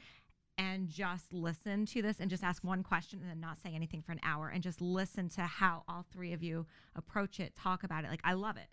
and 0.57 0.89
just 0.89 1.33
listen 1.33 1.87
to 1.87 2.03
this 2.03 2.21
and 2.21 2.31
just 2.31 2.45
ask 2.45 2.63
one 2.63 2.83
question 2.83 3.21
and 3.21 3.31
then 3.31 3.41
not 3.41 3.59
say 3.59 3.73
anything 3.75 4.03
for 4.03 4.13
an 4.13 4.21
hour 4.23 4.49
and 4.49 4.63
just 4.63 4.81
listen 4.81 5.29
to 5.31 5.43
how 5.43 5.83
all 5.89 6.05
three 6.13 6.33
of 6.33 6.43
you 6.43 6.67
approach 6.95 7.41
it, 7.41 7.57
talk 7.57 7.83
about 7.83 8.05
it. 8.05 8.11
Like, 8.11 8.21
I 8.25 8.35
love 8.35 8.57
it. 8.57 8.69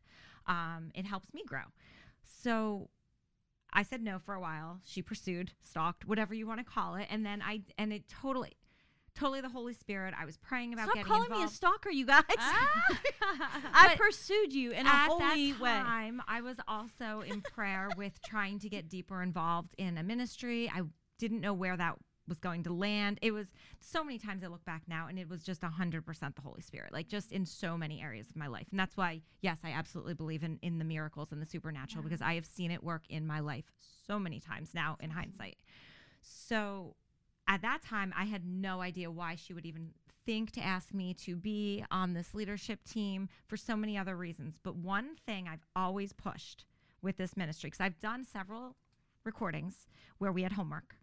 Um, 0.48 0.92
it 0.94 1.06
helps 1.06 1.34
me 1.34 1.44
grow. 1.48 1.62
So 2.24 2.90
I 3.72 3.84
said 3.84 4.02
no 4.02 4.20
for 4.20 4.34
a 4.34 4.42
while. 4.42 4.82
She 4.84 5.02
pursued, 5.02 5.52
stalked, 5.64 6.06
whatever 6.06 6.34
you 6.34 6.46
want 6.46 6.60
to 6.60 6.66
call 6.66 6.96
it. 6.96 7.08
And 7.10 7.26
then 7.26 7.42
I, 7.42 7.62
and 7.78 7.94
it 7.94 8.04
totally, 8.10 8.58
totally 9.18 9.42
the 9.42 9.50
Holy 9.50 9.74
Spirit. 9.74 10.14
I 10.20 10.26
was 10.26 10.38
praying 10.38 10.74
about 10.74 10.86
Stop 10.86 10.96
getting 10.96 11.08
calling 11.08 11.26
involved. 11.26 11.44
me 11.44 11.48
a 11.48 11.54
stalker, 11.54 11.90
you 11.90 12.06
guys. 12.06 12.24
Ah. 12.38 13.00
I 13.74 13.96
pursued 13.98 14.54
you 14.54 14.72
in 14.72 14.86
a 14.86 14.90
holy 14.90 15.52
that 15.52 15.62
way. 15.62 15.70
Time, 15.70 16.22
I 16.28 16.42
was 16.42 16.58
also 16.68 17.22
in 17.22 17.42
prayer 17.42 17.90
with 17.98 18.22
trying 18.26 18.60
to 18.60 18.70
get 18.70 18.90
deeper 18.90 19.22
involved 19.22 19.74
in 19.78 19.98
a 19.98 20.04
ministry. 20.04 20.72
I 20.74 20.82
didn't 21.18 21.42
know 21.42 21.54
where 21.54 21.76
that 21.76 21.96
was 22.28 22.40
going 22.40 22.64
to 22.64 22.74
land. 22.74 23.20
It 23.22 23.32
was 23.32 23.48
so 23.80 24.04
many 24.04 24.20
times 24.20 24.44
I 24.44 24.48
look 24.48 24.66
back 24.66 24.84
now 24.88 25.08
and 25.08 25.18
it 25.18 25.30
was 25.30 25.44
just 25.44 25.62
100% 25.62 26.36
the 26.36 26.42
Holy 26.42 26.62
Spirit, 26.62 26.92
like 26.92 27.08
just 27.08 27.32
in 27.32 27.46
so 27.46 27.78
many 27.78 28.02
areas 28.02 28.30
of 28.30 28.36
my 28.36 28.48
life. 28.48 28.68
And 28.70 28.80
that's 28.80 28.98
why, 28.98 29.22
yes, 29.42 29.60
I 29.64 29.72
absolutely 29.72 30.14
believe 30.14 30.44
in, 30.44 30.60
in 30.62 30.78
the 30.78 30.86
miracles 30.86 31.32
and 31.32 31.42
the 31.42 31.46
supernatural 31.46 32.04
yeah. 32.04 32.10
because 32.10 32.22
I 32.22 32.36
have 32.36 32.46
seen 32.46 32.70
it 32.72 32.84
work 32.84 33.04
in 33.10 33.26
my 33.26 33.40
life 33.40 33.66
so 34.06 34.20
many 34.20 34.40
times 34.40 34.74
now 34.74 34.98
in 35.00 35.10
hindsight. 35.10 35.58
So 36.22 36.96
at 37.48 37.62
that 37.62 37.82
time, 37.82 38.14
I 38.18 38.26
had 38.26 38.46
no 38.46 38.82
idea 38.82 39.10
why 39.10 39.36
she 39.36 39.54
would 39.54 39.66
even 39.66 39.92
think 40.26 40.52
to 40.52 40.62
ask 40.62 40.94
me 40.94 41.14
to 41.14 41.36
be 41.36 41.84
on 41.90 42.14
this 42.14 42.34
leadership 42.34 42.84
team 42.84 43.30
for 43.48 43.56
so 43.56 43.78
many 43.78 43.98
other 43.98 44.16
reasons. 44.16 44.58
But 44.62 44.76
one 44.76 45.16
thing 45.26 45.48
I've 45.48 45.66
always 45.76 46.12
pushed 46.12 46.66
with 47.02 47.18
this 47.18 47.38
ministry, 47.38 47.70
because 47.70 47.80
I've 47.80 48.00
done 48.00 48.26
several 48.26 48.76
recordings 49.24 49.88
where 50.18 50.32
we 50.32 50.44
had 50.44 50.52
homework. 50.52 50.96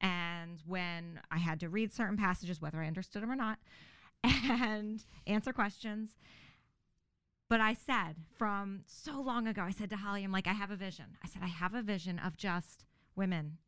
And 0.00 0.62
when 0.66 1.20
I 1.30 1.38
had 1.38 1.60
to 1.60 1.68
read 1.68 1.92
certain 1.92 2.16
passages, 2.16 2.60
whether 2.60 2.80
I 2.80 2.86
understood 2.86 3.22
them 3.22 3.30
or 3.30 3.36
not, 3.36 3.58
and 4.24 5.04
answer 5.26 5.52
questions. 5.52 6.10
But 7.48 7.60
I 7.60 7.74
said 7.74 8.14
from 8.38 8.82
so 8.86 9.20
long 9.20 9.48
ago, 9.48 9.62
I 9.62 9.72
said 9.72 9.90
to 9.90 9.96
Holly, 9.96 10.22
I'm 10.22 10.30
like, 10.30 10.46
I 10.46 10.52
have 10.52 10.70
a 10.70 10.76
vision. 10.76 11.16
I 11.24 11.26
said, 11.26 11.42
I 11.42 11.48
have 11.48 11.74
a 11.74 11.82
vision 11.82 12.20
of 12.20 12.36
just 12.36 12.84
women 13.16 13.58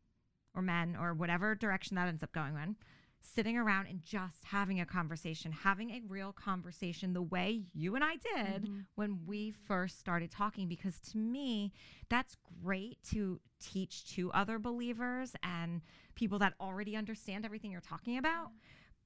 or 0.54 0.62
men 0.62 0.96
or 1.00 1.14
whatever 1.14 1.54
direction 1.54 1.96
that 1.96 2.08
ends 2.08 2.22
up 2.22 2.32
going 2.32 2.56
in 2.56 2.76
sitting 3.22 3.56
around 3.56 3.86
and 3.86 4.02
just 4.02 4.44
having 4.44 4.80
a 4.80 4.86
conversation, 4.86 5.52
having 5.52 5.90
a 5.90 6.02
real 6.08 6.32
conversation 6.32 7.12
the 7.12 7.22
way 7.22 7.62
you 7.72 7.94
and 7.94 8.04
I 8.04 8.16
did 8.16 8.64
mm-hmm. 8.64 8.80
when 8.96 9.20
we 9.26 9.52
first 9.66 9.98
started 9.98 10.30
talking. 10.30 10.68
Because 10.68 10.98
to 11.12 11.18
me, 11.18 11.72
that's 12.08 12.36
great 12.62 12.98
to 13.10 13.40
teach 13.60 14.12
to 14.14 14.30
other 14.32 14.58
believers 14.58 15.34
and 15.42 15.82
people 16.14 16.38
that 16.40 16.54
already 16.60 16.96
understand 16.96 17.44
everything 17.44 17.70
you're 17.70 17.80
talking 17.80 18.18
about. 18.18 18.50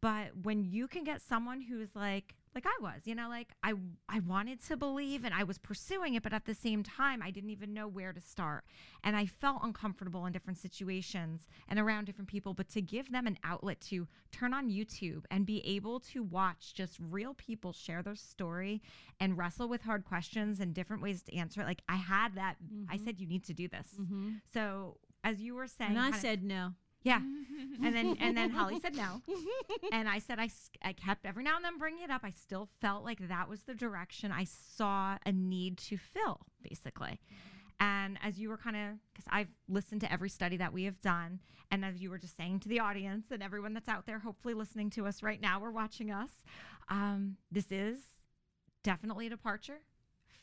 But 0.07 0.37
when 0.45 0.63
you 0.63 0.87
can 0.87 1.03
get 1.03 1.21
someone 1.21 1.61
who's 1.61 1.97
like, 1.97 2.37
like 2.55 2.65
I 2.65 2.81
was, 2.81 3.01
you 3.07 3.17
know, 3.17 3.29
like 3.29 3.49
I 3.65 3.73
I 4.09 4.21
wanted 4.21 4.65
to 4.67 4.77
believe 4.77 5.25
and 5.25 5.35
I 5.35 5.43
was 5.43 5.59
pursuing 5.59 6.15
it, 6.15 6.23
but 6.23 6.33
at 6.33 6.45
the 6.45 6.55
same 6.55 6.85
time 6.85 7.21
I 7.25 7.33
didn't 7.33 7.51
even 7.51 7.75
know 7.75 7.89
where 7.89 8.13
to 8.13 8.21
start. 8.21 8.63
And 9.03 9.17
I 9.17 9.27
felt 9.27 9.65
uncomfortable 9.65 10.25
in 10.25 10.33
different 10.33 10.59
situations 10.59 11.49
and 11.69 11.81
around 11.81 12.05
different 12.05 12.29
people, 12.29 12.55
but 12.55 12.69
to 12.69 12.81
give 12.81 13.11
them 13.11 13.27
an 13.27 13.37
outlet 13.43 13.81
to 13.89 14.07
turn 14.31 14.55
on 14.55 14.71
YouTube 14.71 15.25
and 15.29 15.45
be 15.45 15.61
able 15.67 15.99
to 16.13 16.23
watch 16.23 16.73
just 16.73 16.99
real 17.01 17.35
people 17.35 17.73
share 17.73 18.01
their 18.01 18.15
story 18.15 18.83
and 19.19 19.37
wrestle 19.37 19.69
with 19.69 19.83
hard 19.83 20.05
questions 20.05 20.61
and 20.61 20.73
different 20.73 21.03
ways 21.03 21.25
to 21.25 21.35
answer 21.35 21.63
it. 21.63 21.67
Like 21.67 21.83
I 21.89 21.97
had 21.97 22.37
that 22.37 22.59
mm-hmm. 22.63 22.85
I 22.89 22.99
said 22.99 23.19
you 23.19 23.27
need 23.27 23.43
to 23.47 23.55
do 23.55 23.67
this. 23.67 23.89
Mm-hmm. 24.01 24.35
So 24.55 24.99
as 25.25 25.41
you 25.41 25.57
were 25.57 25.67
saying, 25.67 25.97
and 25.97 25.99
I 25.99 26.13
said 26.13 26.45
no. 26.45 26.75
Yeah. 27.07 27.21
and 27.85 27.95
then 27.95 28.17
and 28.19 28.37
then 28.37 28.51
Holly 28.51 28.81
said 28.81 28.97
no. 28.97 29.23
And 29.93 30.09
I 30.09 30.19
said 30.19 30.41
I, 30.41 30.51
I 30.83 30.93
kept 30.93 31.25
every 31.25 31.45
now 31.45 31.55
and 31.55 31.65
then 31.65 31.79
bringing 31.79 32.03
it 32.03 32.11
up. 32.11 32.23
I 32.25 32.31
still 32.31 32.69
felt 32.81 33.05
like 33.05 33.29
that 33.29 33.49
was 33.49 33.63
the 33.63 33.75
direction 33.75 34.33
I 34.33 34.45
saw 34.45 35.17
a 35.25 35.31
need 35.31 35.79
to 35.79 35.97
fill, 35.97 36.41
basically. 36.69 37.21
And 37.79 38.19
as 38.25 38.41
you 38.41 38.49
were 38.49 38.57
kind 38.57 38.75
of, 38.75 38.95
because 39.13 39.27
I've 39.31 39.51
listened 39.69 40.01
to 40.01 40.13
every 40.13 40.31
study 40.31 40.57
that 40.57 40.73
we 40.73 40.85
have 40.85 41.01
done, 41.01 41.39
and 41.71 41.85
as 41.85 42.03
you 42.03 42.11
were 42.11 42.19
just 42.19 42.37
saying 42.37 42.61
to 42.61 42.69
the 42.69 42.81
audience 42.81 43.27
and 43.31 43.41
everyone 43.41 43.73
that's 43.73 43.89
out 43.89 44.07
there, 44.07 44.19
hopefully 44.19 44.55
listening 44.55 44.91
to 44.91 45.07
us 45.07 45.23
right 45.23 45.41
now 45.41 45.61
or 45.61 45.71
watching 45.71 46.11
us, 46.11 46.31
um, 46.89 47.37
this 47.53 47.71
is 47.71 47.99
definitely 48.83 49.29
a 49.29 49.31
departure 49.31 49.81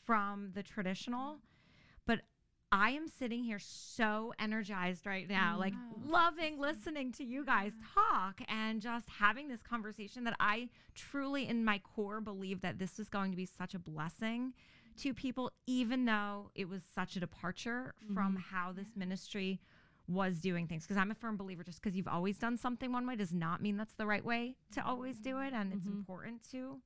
from 0.06 0.52
the 0.54 0.62
traditional. 0.62 1.40
But 2.06 2.20
I 2.74 2.90
am 2.90 3.06
sitting 3.06 3.44
here 3.44 3.60
so 3.60 4.34
energized 4.40 5.06
right 5.06 5.28
now, 5.28 5.56
like 5.60 5.74
loving 6.04 6.58
listening 6.58 7.12
to 7.12 7.24
you 7.24 7.44
guys 7.44 7.72
talk 7.94 8.40
and 8.48 8.80
just 8.80 9.08
having 9.08 9.46
this 9.46 9.62
conversation 9.62 10.24
that 10.24 10.34
I 10.40 10.68
truly, 10.96 11.48
in 11.48 11.64
my 11.64 11.78
core, 11.78 12.20
believe 12.20 12.62
that 12.62 12.80
this 12.80 12.98
is 12.98 13.08
going 13.08 13.30
to 13.30 13.36
be 13.36 13.46
such 13.46 13.74
a 13.74 13.78
blessing 13.78 14.54
to 14.98 15.14
people, 15.14 15.52
even 15.68 16.04
though 16.04 16.50
it 16.56 16.68
was 16.68 16.82
such 16.96 17.14
a 17.14 17.20
departure 17.20 17.94
mm-hmm. 18.02 18.12
from 18.12 18.34
how 18.50 18.72
this 18.72 18.88
ministry 18.96 19.60
was 20.08 20.40
doing 20.40 20.66
things. 20.66 20.82
Because 20.82 20.96
I'm 20.96 21.12
a 21.12 21.14
firm 21.14 21.36
believer, 21.36 21.62
just 21.62 21.80
because 21.80 21.96
you've 21.96 22.08
always 22.08 22.38
done 22.38 22.56
something 22.56 22.90
one 22.90 23.06
way 23.06 23.14
does 23.14 23.32
not 23.32 23.62
mean 23.62 23.76
that's 23.76 23.94
the 23.94 24.06
right 24.06 24.24
way 24.24 24.56
to 24.72 24.84
always 24.84 25.20
do 25.20 25.38
it. 25.38 25.52
And 25.52 25.70
mm-hmm. 25.70 25.78
it's 25.78 25.86
important 25.86 26.42
to. 26.50 26.80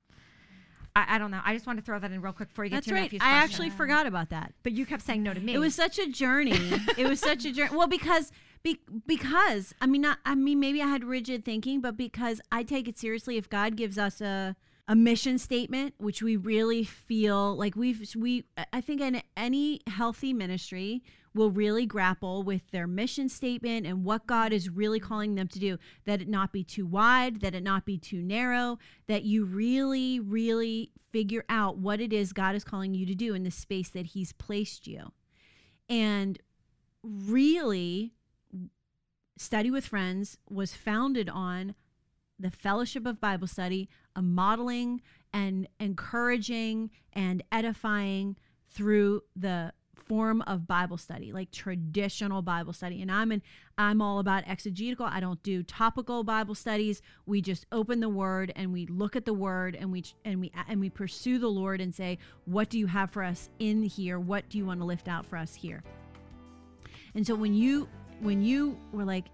I, 0.98 1.14
I, 1.14 1.18
don't 1.18 1.30
know. 1.30 1.40
I 1.44 1.54
just 1.54 1.66
want 1.66 1.78
to 1.78 1.84
throw 1.84 1.98
that 1.98 2.10
in 2.10 2.20
real 2.20 2.32
quick 2.32 2.48
before 2.48 2.64
you 2.64 2.70
get 2.70 2.78
That's 2.78 2.88
to 2.88 2.94
right. 2.94 3.12
I 3.20 3.30
actually 3.30 3.70
forgot 3.70 4.06
about 4.06 4.30
that. 4.30 4.52
But 4.62 4.72
you 4.72 4.84
kept 4.84 5.02
saying 5.02 5.22
no 5.22 5.32
to 5.32 5.40
me. 5.40 5.54
It 5.54 5.58
was 5.58 5.74
such 5.74 5.98
a 5.98 6.06
journey. 6.08 6.58
it 6.98 7.08
was 7.08 7.20
such 7.20 7.44
a 7.44 7.52
journey. 7.52 7.76
Well, 7.76 7.86
because 7.86 8.32
be, 8.62 8.80
because 9.06 9.74
I 9.80 9.86
mean 9.86 10.02
not 10.02 10.18
I 10.24 10.34
mean 10.34 10.58
maybe 10.58 10.82
I 10.82 10.86
had 10.86 11.04
rigid 11.04 11.44
thinking, 11.44 11.80
but 11.80 11.96
because 11.96 12.40
I 12.50 12.64
take 12.64 12.88
it 12.88 12.98
seriously 12.98 13.36
if 13.36 13.48
God 13.48 13.76
gives 13.76 13.98
us 13.98 14.20
a 14.20 14.56
a 14.90 14.96
mission 14.96 15.38
statement 15.38 15.94
which 15.98 16.22
we 16.22 16.34
really 16.34 16.82
feel 16.82 17.54
like 17.54 17.76
we've 17.76 18.10
we 18.16 18.44
I 18.72 18.80
think 18.80 19.02
in 19.02 19.22
any 19.36 19.82
healthy 19.86 20.32
ministry 20.32 21.02
will 21.34 21.50
really 21.50 21.86
grapple 21.86 22.42
with 22.42 22.70
their 22.70 22.86
mission 22.86 23.28
statement 23.28 23.86
and 23.86 24.04
what 24.04 24.26
God 24.26 24.52
is 24.52 24.68
really 24.68 25.00
calling 25.00 25.34
them 25.34 25.48
to 25.48 25.58
do. 25.58 25.78
That 26.04 26.20
it 26.20 26.28
not 26.28 26.52
be 26.52 26.64
too 26.64 26.86
wide, 26.86 27.40
that 27.40 27.54
it 27.54 27.62
not 27.62 27.84
be 27.84 27.98
too 27.98 28.22
narrow, 28.22 28.78
that 29.06 29.24
you 29.24 29.44
really, 29.44 30.20
really 30.20 30.90
figure 31.12 31.44
out 31.48 31.78
what 31.78 32.00
it 32.00 32.12
is 32.12 32.32
God 32.32 32.54
is 32.54 32.64
calling 32.64 32.94
you 32.94 33.06
to 33.06 33.14
do 33.14 33.34
in 33.34 33.44
the 33.44 33.50
space 33.50 33.88
that 33.90 34.06
He's 34.06 34.32
placed 34.32 34.86
you. 34.86 35.12
And 35.88 36.38
really, 37.02 38.12
Study 39.36 39.70
with 39.70 39.86
Friends 39.86 40.38
was 40.48 40.74
founded 40.74 41.28
on 41.28 41.74
the 42.38 42.50
fellowship 42.50 43.06
of 43.06 43.20
Bible 43.20 43.46
study, 43.46 43.88
a 44.14 44.22
modeling 44.22 45.00
and 45.32 45.68
encouraging 45.80 46.90
and 47.12 47.42
edifying 47.50 48.36
through 48.70 49.22
the 49.34 49.72
form 50.06 50.42
of 50.42 50.66
Bible 50.66 50.96
study, 50.96 51.32
like 51.32 51.50
traditional 51.50 52.42
Bible 52.42 52.72
study. 52.72 53.02
And 53.02 53.10
I'm 53.10 53.32
an 53.32 53.42
I'm 53.76 54.02
all 54.02 54.18
about 54.18 54.44
exegetical. 54.46 55.06
I 55.06 55.20
don't 55.20 55.42
do 55.42 55.62
topical 55.62 56.24
Bible 56.24 56.54
studies. 56.54 57.00
We 57.26 57.40
just 57.40 57.66
open 57.70 58.00
the 58.00 58.08
word 58.08 58.52
and 58.56 58.72
we 58.72 58.86
look 58.86 59.14
at 59.14 59.24
the 59.24 59.34
word 59.34 59.76
and 59.78 59.92
we 59.92 60.04
and 60.24 60.40
we 60.40 60.52
and 60.68 60.80
we 60.80 60.90
pursue 60.90 61.38
the 61.38 61.48
Lord 61.48 61.80
and 61.80 61.94
say, 61.94 62.18
"What 62.44 62.70
do 62.70 62.78
you 62.78 62.86
have 62.86 63.10
for 63.10 63.22
us 63.22 63.50
in 63.58 63.82
here? 63.82 64.18
What 64.18 64.48
do 64.48 64.58
you 64.58 64.66
want 64.66 64.80
to 64.80 64.86
lift 64.86 65.08
out 65.08 65.26
for 65.26 65.36
us 65.36 65.54
here?" 65.54 65.82
And 67.14 67.26
so 67.26 67.34
when 67.34 67.54
you 67.54 67.88
when 68.20 68.42
you 68.42 68.78
were 68.92 69.04
like 69.04 69.26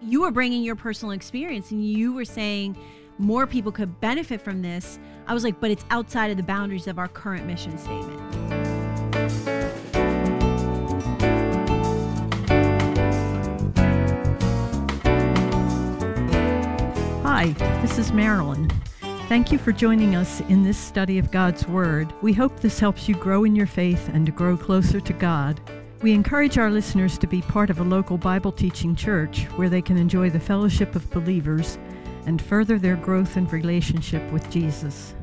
you 0.00 0.22
were 0.22 0.30
bringing 0.30 0.62
your 0.62 0.76
personal 0.76 1.12
experience 1.12 1.70
and 1.70 1.84
you 1.84 2.12
were 2.12 2.24
saying 2.24 2.76
more 3.18 3.46
people 3.46 3.70
could 3.70 4.00
benefit 4.00 4.40
from 4.40 4.62
this, 4.62 4.98
I 5.26 5.34
was 5.34 5.44
like, 5.44 5.60
but 5.60 5.70
it's 5.70 5.84
outside 5.90 6.30
of 6.30 6.36
the 6.36 6.42
boundaries 6.42 6.88
of 6.88 6.98
our 6.98 7.08
current 7.08 7.46
mission 7.46 7.78
statement. 7.78 8.41
Hi, 17.42 17.50
this 17.82 17.98
is 17.98 18.12
Marilyn. 18.12 18.70
Thank 19.26 19.50
you 19.50 19.58
for 19.58 19.72
joining 19.72 20.14
us 20.14 20.38
in 20.42 20.62
this 20.62 20.78
study 20.78 21.18
of 21.18 21.32
God's 21.32 21.66
Word. 21.66 22.14
We 22.22 22.32
hope 22.32 22.60
this 22.60 22.78
helps 22.78 23.08
you 23.08 23.16
grow 23.16 23.42
in 23.42 23.56
your 23.56 23.66
faith 23.66 24.08
and 24.12 24.24
to 24.26 24.30
grow 24.30 24.56
closer 24.56 25.00
to 25.00 25.12
God. 25.12 25.60
We 26.02 26.12
encourage 26.12 26.56
our 26.56 26.70
listeners 26.70 27.18
to 27.18 27.26
be 27.26 27.42
part 27.42 27.68
of 27.68 27.80
a 27.80 27.82
local 27.82 28.16
Bible 28.16 28.52
teaching 28.52 28.94
church 28.94 29.46
where 29.56 29.68
they 29.68 29.82
can 29.82 29.96
enjoy 29.96 30.30
the 30.30 30.38
fellowship 30.38 30.94
of 30.94 31.10
believers 31.10 31.78
and 32.26 32.40
further 32.40 32.78
their 32.78 32.94
growth 32.94 33.36
and 33.36 33.52
relationship 33.52 34.22
with 34.30 34.48
Jesus. 34.48 35.16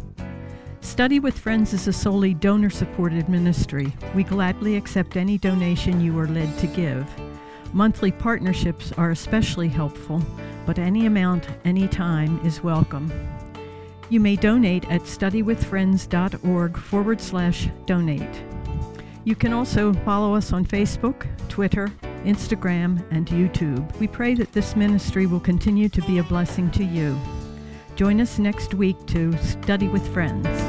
Study 0.81 1.21
with 1.21 1.39
Friends 1.39 1.71
is 1.71 1.87
a 1.87 1.93
solely 1.93 2.33
donor 2.33 2.69
supported 2.69 3.29
ministry. 3.29 3.95
We 4.13 4.25
gladly 4.25 4.75
accept 4.75 5.15
any 5.15 5.37
donation 5.37 6.01
you 6.01 6.19
are 6.19 6.27
led 6.27 6.57
to 6.57 6.67
give. 6.67 7.07
Monthly 7.73 8.11
partnerships 8.11 8.91
are 8.93 9.11
especially 9.11 9.67
helpful 9.67 10.23
but 10.69 10.77
any 10.77 11.07
amount, 11.07 11.47
any 11.65 11.87
time 11.87 12.39
is 12.45 12.61
welcome. 12.61 13.11
You 14.09 14.19
may 14.19 14.35
donate 14.35 14.87
at 14.91 15.01
studywithfriends.org 15.01 16.77
forward 16.77 17.19
slash 17.19 17.69
donate. 17.87 18.43
You 19.23 19.35
can 19.35 19.51
also 19.51 19.93
follow 19.93 20.35
us 20.35 20.53
on 20.53 20.67
Facebook, 20.67 21.25
Twitter, 21.49 21.91
Instagram, 22.23 23.03
and 23.09 23.25
YouTube. 23.25 23.97
We 23.97 24.05
pray 24.05 24.35
that 24.35 24.53
this 24.53 24.75
ministry 24.75 25.25
will 25.25 25.39
continue 25.39 25.89
to 25.89 26.01
be 26.03 26.19
a 26.19 26.23
blessing 26.23 26.69
to 26.69 26.83
you. 26.83 27.19
Join 27.95 28.21
us 28.21 28.37
next 28.37 28.75
week 28.75 29.03
to 29.07 29.35
Study 29.39 29.87
with 29.87 30.07
Friends. 30.13 30.68